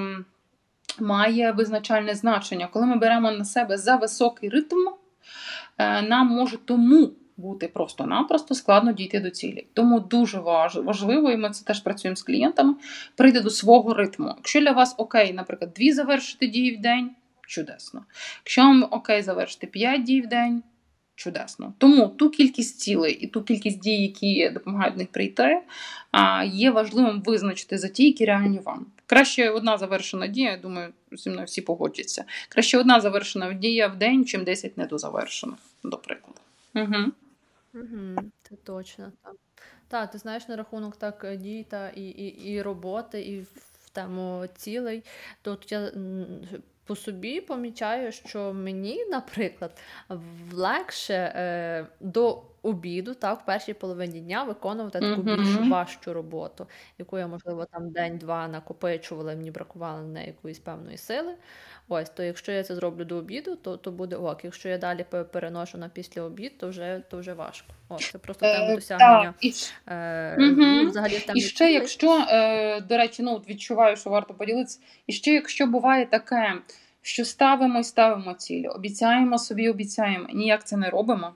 [0.99, 2.67] має визначальне значення.
[2.67, 4.87] Коли ми беремо на себе за високий ритм,
[5.77, 9.67] е, нам може тому бути просто-напросто складно дійти до цілі.
[9.73, 12.75] Тому дуже важливо, і ми це теж працюємо з клієнтами,
[13.15, 14.33] прийти до свого ритму.
[14.37, 17.11] Якщо для вас окей, наприклад, дві завершити дії в день,
[17.47, 18.05] чудесно.
[18.39, 20.63] Якщо вам окей завершити п'ять дій в день,
[21.15, 21.73] чудесно.
[21.77, 25.61] Тому ту кількість цілей і ту кількість дій, які допомагають в них прийти,
[26.45, 28.85] є важливим визначити за ті, які реальні вам.
[29.05, 32.23] Краще одна завершена дія, я думаю, зі мною всі погодяться.
[32.49, 36.39] Краще одна завершена дія в день, чим 10 недозавершених, до прикладу.
[36.75, 37.11] Угу.
[37.79, 39.11] Угу, Це точно.
[39.23, 39.35] Так,
[39.87, 43.89] Так, ти знаєш на рахунок так е, дій та і, і, і роботи, і в
[43.91, 45.03] тему цілей,
[45.41, 45.91] то я
[46.85, 49.81] по собі помічаю, що мені, наприклад,
[50.51, 57.17] легше е, до обіду, так, в першій половині дня виконувати таку більш важчу роботу, яку
[57.17, 61.33] я, можливо, там день-два накопичувала, мені бракувало на якоїсь певної сили.
[61.91, 64.43] Ось, то якщо я це зроблю до обіду, то то буде ок.
[64.43, 67.67] Якщо я далі переношу на після обід, то вже то вже важко.
[67.89, 69.33] О, це просто тема е, досягнення.
[69.41, 74.79] Е, е, ну, взагалі І ще, якщо, е, до речі, ну відчуваю, що варто поділитися,
[75.07, 76.61] і ще якщо буває таке,
[77.01, 81.33] що ставимо і ставимо цілі, обіцяємо собі, обіцяємо, ніяк це не робимо.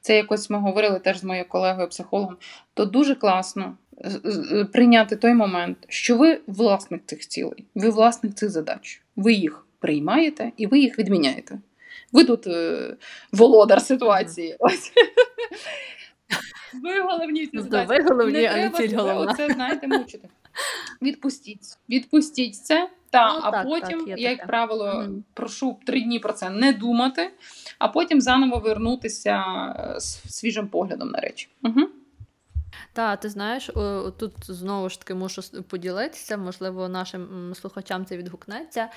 [0.00, 2.36] Це якось ми говорили теж з моєю колегою психологом,
[2.74, 3.76] то дуже класно
[4.72, 9.02] прийняти той момент, що ви власник цих цілей, ви власник цих задач.
[9.16, 11.58] Ви їх приймаєте і ви їх відміняєте.
[12.12, 12.96] Ви тут е,
[13.32, 14.56] володар ситуації.
[14.58, 14.92] Ось.
[16.82, 17.88] Ви головні ці задачі.
[17.88, 19.32] Ви головні, а не ціль головна.
[19.32, 20.28] Оце, знаєте, мучити.
[21.02, 21.78] Відпустіть.
[21.88, 22.90] Відпустіть це.
[23.10, 26.50] Та, ну, а так, потім, так, я, як правило, mm прошу три дні про це
[26.50, 27.30] не думати,
[27.78, 29.44] а потім заново вернутися
[29.96, 31.48] е, з свіжим поглядом на речі.
[31.62, 31.80] Угу.
[32.92, 33.70] Та, ти знаєш,
[34.18, 38.88] тут знову ж таки мушу поділитися, можливо, нашим слухачам це відгукнеться.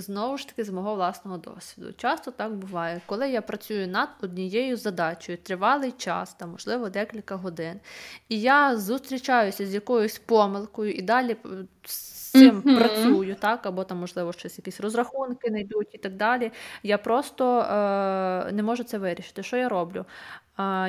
[0.00, 1.92] Знову ж таки, з мого власного досвіду.
[1.92, 7.80] Часто так буває, коли я працюю над однією задачею, тривалий час, там, можливо, декілька годин,
[8.28, 11.36] і я зустрічаюся з якоюсь помилкою і далі
[11.84, 12.78] з цим mm-hmm.
[12.78, 16.52] працюю, так, або там, можливо, щось якісь розрахунки не йдуть і так далі.
[16.82, 19.42] Я просто е- не можу це вирішити.
[19.42, 20.04] Що я роблю?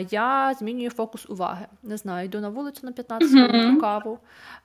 [0.10, 1.66] Я змінюю фокус уваги.
[1.84, 3.82] Не знаю, йду на вулицю на 15 хвилин mm-hmm.
[3.82, 4.20] каву.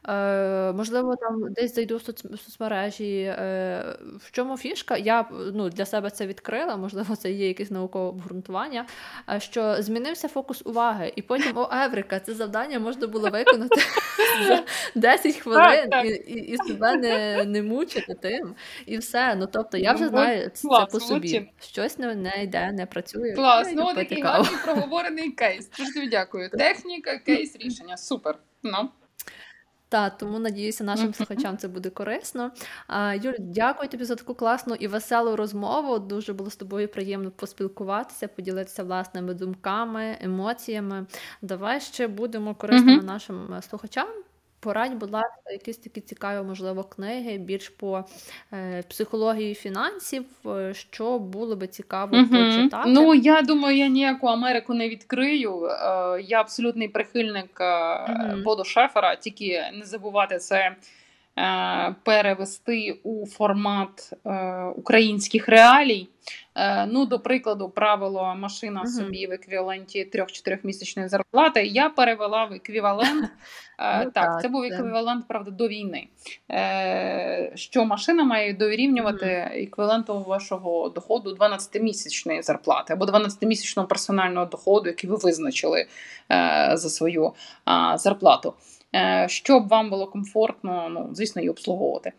[0.08, 3.20] Е, Можливо, там десь зайду в соцмережі.
[3.22, 4.96] Е, В чому фішка?
[4.96, 8.86] Я ну, для себе це відкрила, можливо, це є якесь наукове обґрунтування.
[9.38, 13.80] Що змінився фокус уваги, і потім о, Еврика, це завдання можна було виконати
[14.48, 15.90] за 10 хвилин
[16.26, 18.54] і себе не не мучити тим.
[18.86, 19.34] І все.
[19.34, 21.50] Ну тобто я вже знаю це по собі.
[21.60, 23.32] Щось не, йде, не працює.
[23.32, 24.50] Клас, ну такий гарний
[24.94, 25.70] проговорений кейс.
[25.78, 26.50] Дуже тобі дякую.
[26.50, 27.96] Техніка, кейс, рішення.
[27.96, 28.38] Супер.
[28.62, 28.88] Ну.
[29.88, 32.50] Та тому надіюся, нашим слухачам це буде корисно.
[33.22, 35.98] Юль, дякую тобі за таку класну і веселу розмову.
[35.98, 41.06] Дуже було з тобою приємно поспілкуватися, поділитися власними думками, емоціями.
[41.42, 43.06] Давай ще будемо корисними mm-hmm.
[43.06, 44.08] нашим слухачам.
[44.64, 48.04] Порадь, будь ласка, якісь такі цікаві, можливо, книги більш по
[48.52, 52.26] е, психології фінансів, е, що було би цікаво угу.
[52.26, 52.88] почитати.
[52.90, 55.64] Ну, я думаю, я ніяку Америку не відкрию.
[55.64, 58.42] Е, я абсолютний прихильник угу.
[58.44, 60.76] Бодо Шефера, тільки не забувати це.
[61.38, 66.08] Е, перевести у формат е, українських реалій.
[66.54, 68.86] Е, ну, До прикладу, правило машина uh-huh.
[68.86, 71.66] собі в еквіваленті 3-4 місячної зарплати.
[71.66, 73.30] Я перевела в еквівалент.
[74.04, 76.08] Ну, так, це був еквівалент, правда, до війни.
[77.54, 85.16] Що машина має дорівнювати еквіваленту вашого доходу 12-місячної зарплати або 12-місячного персонального доходу, який ви
[85.16, 85.86] визначили
[86.74, 87.32] за свою
[87.96, 88.54] зарплату.
[88.94, 92.12] Е, щоб вам було комфортно, ну, звісно, її обслуговувати.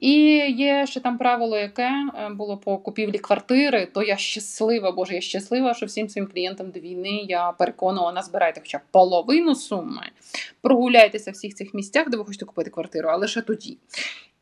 [0.00, 0.12] І
[0.56, 5.20] є ще там правило, яке е, було по купівлі квартири, то я щаслива, боже, я
[5.20, 10.10] щаслива, що всім своїм клієнтам до війни я переконувала, назбирайте хоча б половину суми,
[10.60, 13.78] прогуляйтеся в всіх цих місцях, де ви хочете купити квартиру, але ще тоді.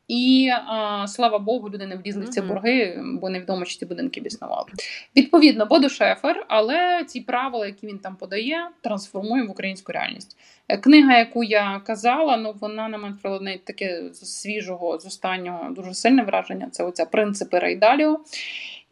[0.07, 4.21] І а, слава Богу, люди не влізли в ці борги, бо невідомо, чи ці будинки
[4.21, 4.67] біснували.
[5.15, 10.37] Відповідно, Бодо Шефер, але ці правила, які він там подає, трансформуємо в українську реальність.
[10.67, 15.69] Е, книга, яку я казала, ну вона на мене пролоне таке з свіжого, з останнього
[15.69, 16.69] дуже сильне враження.
[16.71, 18.19] Це оця принципи Рейдаліо.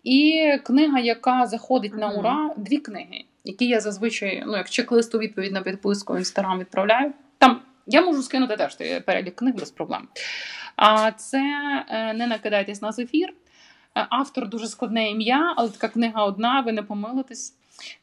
[0.04, 3.24] І книга, яка заходить на ура, дві книги.
[3.44, 7.12] які я зазвичай, ну як чек-листу відповідь на підписку в інстаграм відправляю.
[7.38, 8.76] Там я можу скинути теж
[9.06, 10.08] перелік книг без проблем.
[10.76, 11.40] А це
[11.90, 13.30] е, не накидайтесь на зефір.
[13.30, 13.34] Е,
[14.10, 17.56] автор дуже складне ім'я, але така книга одна, ви не помилитесь.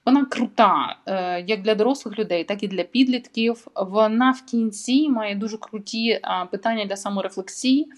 [0.07, 3.67] Вона крута, е, як для дорослих людей, так і для підлітків.
[3.77, 6.21] Вона в кінці має дуже круті
[6.51, 7.89] питання для саморефлексії.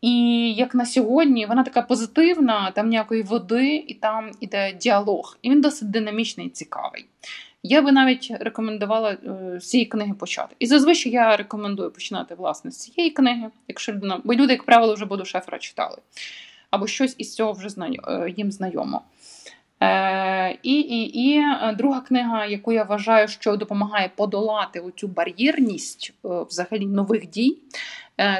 [0.00, 5.38] І як на сьогодні, вона така позитивна, там ніякої води, і там іде діалог.
[5.42, 7.06] І він досить динамічний і цікавий.
[7.62, 10.56] Я би навіть рекомендувала е, з цієї книги почати.
[10.58, 14.94] І зазвичай я рекомендую починати власне з цієї книги, якщо людина, бо люди, як правило,
[14.94, 15.96] вже Боду Шефера читали,
[16.70, 17.68] або щось із цього вже
[18.08, 19.02] е, їм знайомо.
[19.80, 26.14] Е, І і, і е, друга книга, яку я вважаю, що допомагає подолати оцю бар'єрність
[26.22, 27.58] взагалі нових дій,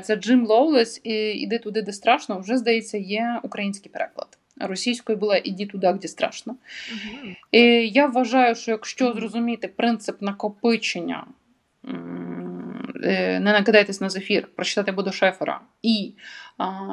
[0.03, 4.38] це Джим Лоулес Іди туди, де страшно, вже здається, є український переклад.
[4.61, 6.57] Російською була Іди туди, де страшно.
[6.93, 7.35] Угу.
[7.53, 11.27] І Я вважаю, що якщо зрозуміти принцип накопичення,
[11.85, 16.13] е, не накидайтесь на зефір, прочитати Бодо Шефера і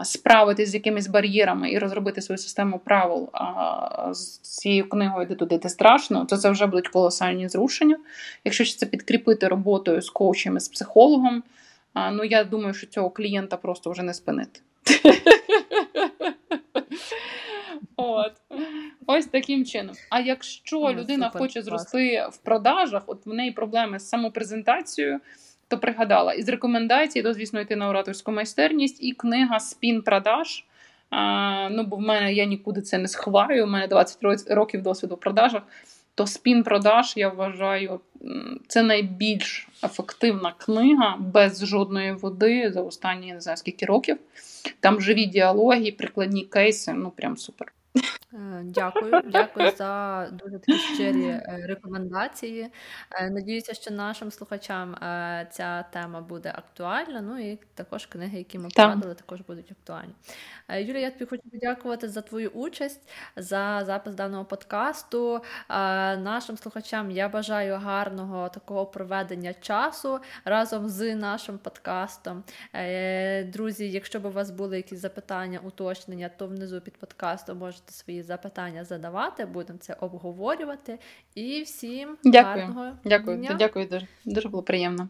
[0.04, 3.30] справитись з якимись бар'єрами і розробити свою систему правил
[4.12, 7.98] з цією книгою, де туди де страшно, то це вже будуть колосальні зрушення.
[8.44, 11.44] Якщо це підкріпити роботою з коучем і з психологом,
[12.12, 14.60] ну я думаю, що цього клієнта просто вже не спинити.
[17.96, 18.34] От.
[19.08, 19.96] Ось таким чином.
[20.10, 25.20] А якщо ну, людина супер, хоче зрости в продажах, от в неї проблеми з самопрезентацією,
[25.68, 30.66] то пригадала із рекомендацій, то, звісно, йти на ораторську майстерність і книга Спін продаж.
[31.10, 33.64] А, Ну, бо в мене я нікуди це не сховаю.
[33.64, 34.18] У мене 20
[34.50, 35.62] років досвіду в продажах.
[36.16, 38.00] То спін продаж, я вважаю,
[38.68, 44.18] це найбільш ефективна книга без жодної води за останні не знаю скільки років.
[44.80, 46.94] Там живі діалоги, прикладні кейси.
[46.94, 47.74] Ну прям супер.
[48.36, 52.72] Е, дякую, дякую за дуже такі щирі е, рекомендації.
[53.12, 54.96] Е, надіюся, що нашим слухачам
[55.52, 57.22] ця тема буде актуальна.
[57.22, 60.14] Ну і також книги, які ми порадили, також будуть актуальні.
[60.70, 65.42] Юлія, я тобі хочу подякувати за твою участь, за запис даного подкасту.
[65.70, 72.44] Нашим слухачам я бажаю гарного такого проведення часу разом з нашим подкастом.
[73.46, 78.24] Друзі, якщо б у вас були якісь запитання, уточнення, то внизу під подкастом можете свої
[78.24, 81.00] запитання задавати, будемо це обговорювати.
[81.36, 82.66] І всім дякую.
[82.66, 83.38] гарного дякую.
[83.38, 83.56] дня.
[83.60, 84.08] Дякую дуже.
[84.26, 85.10] Дуже було приємно.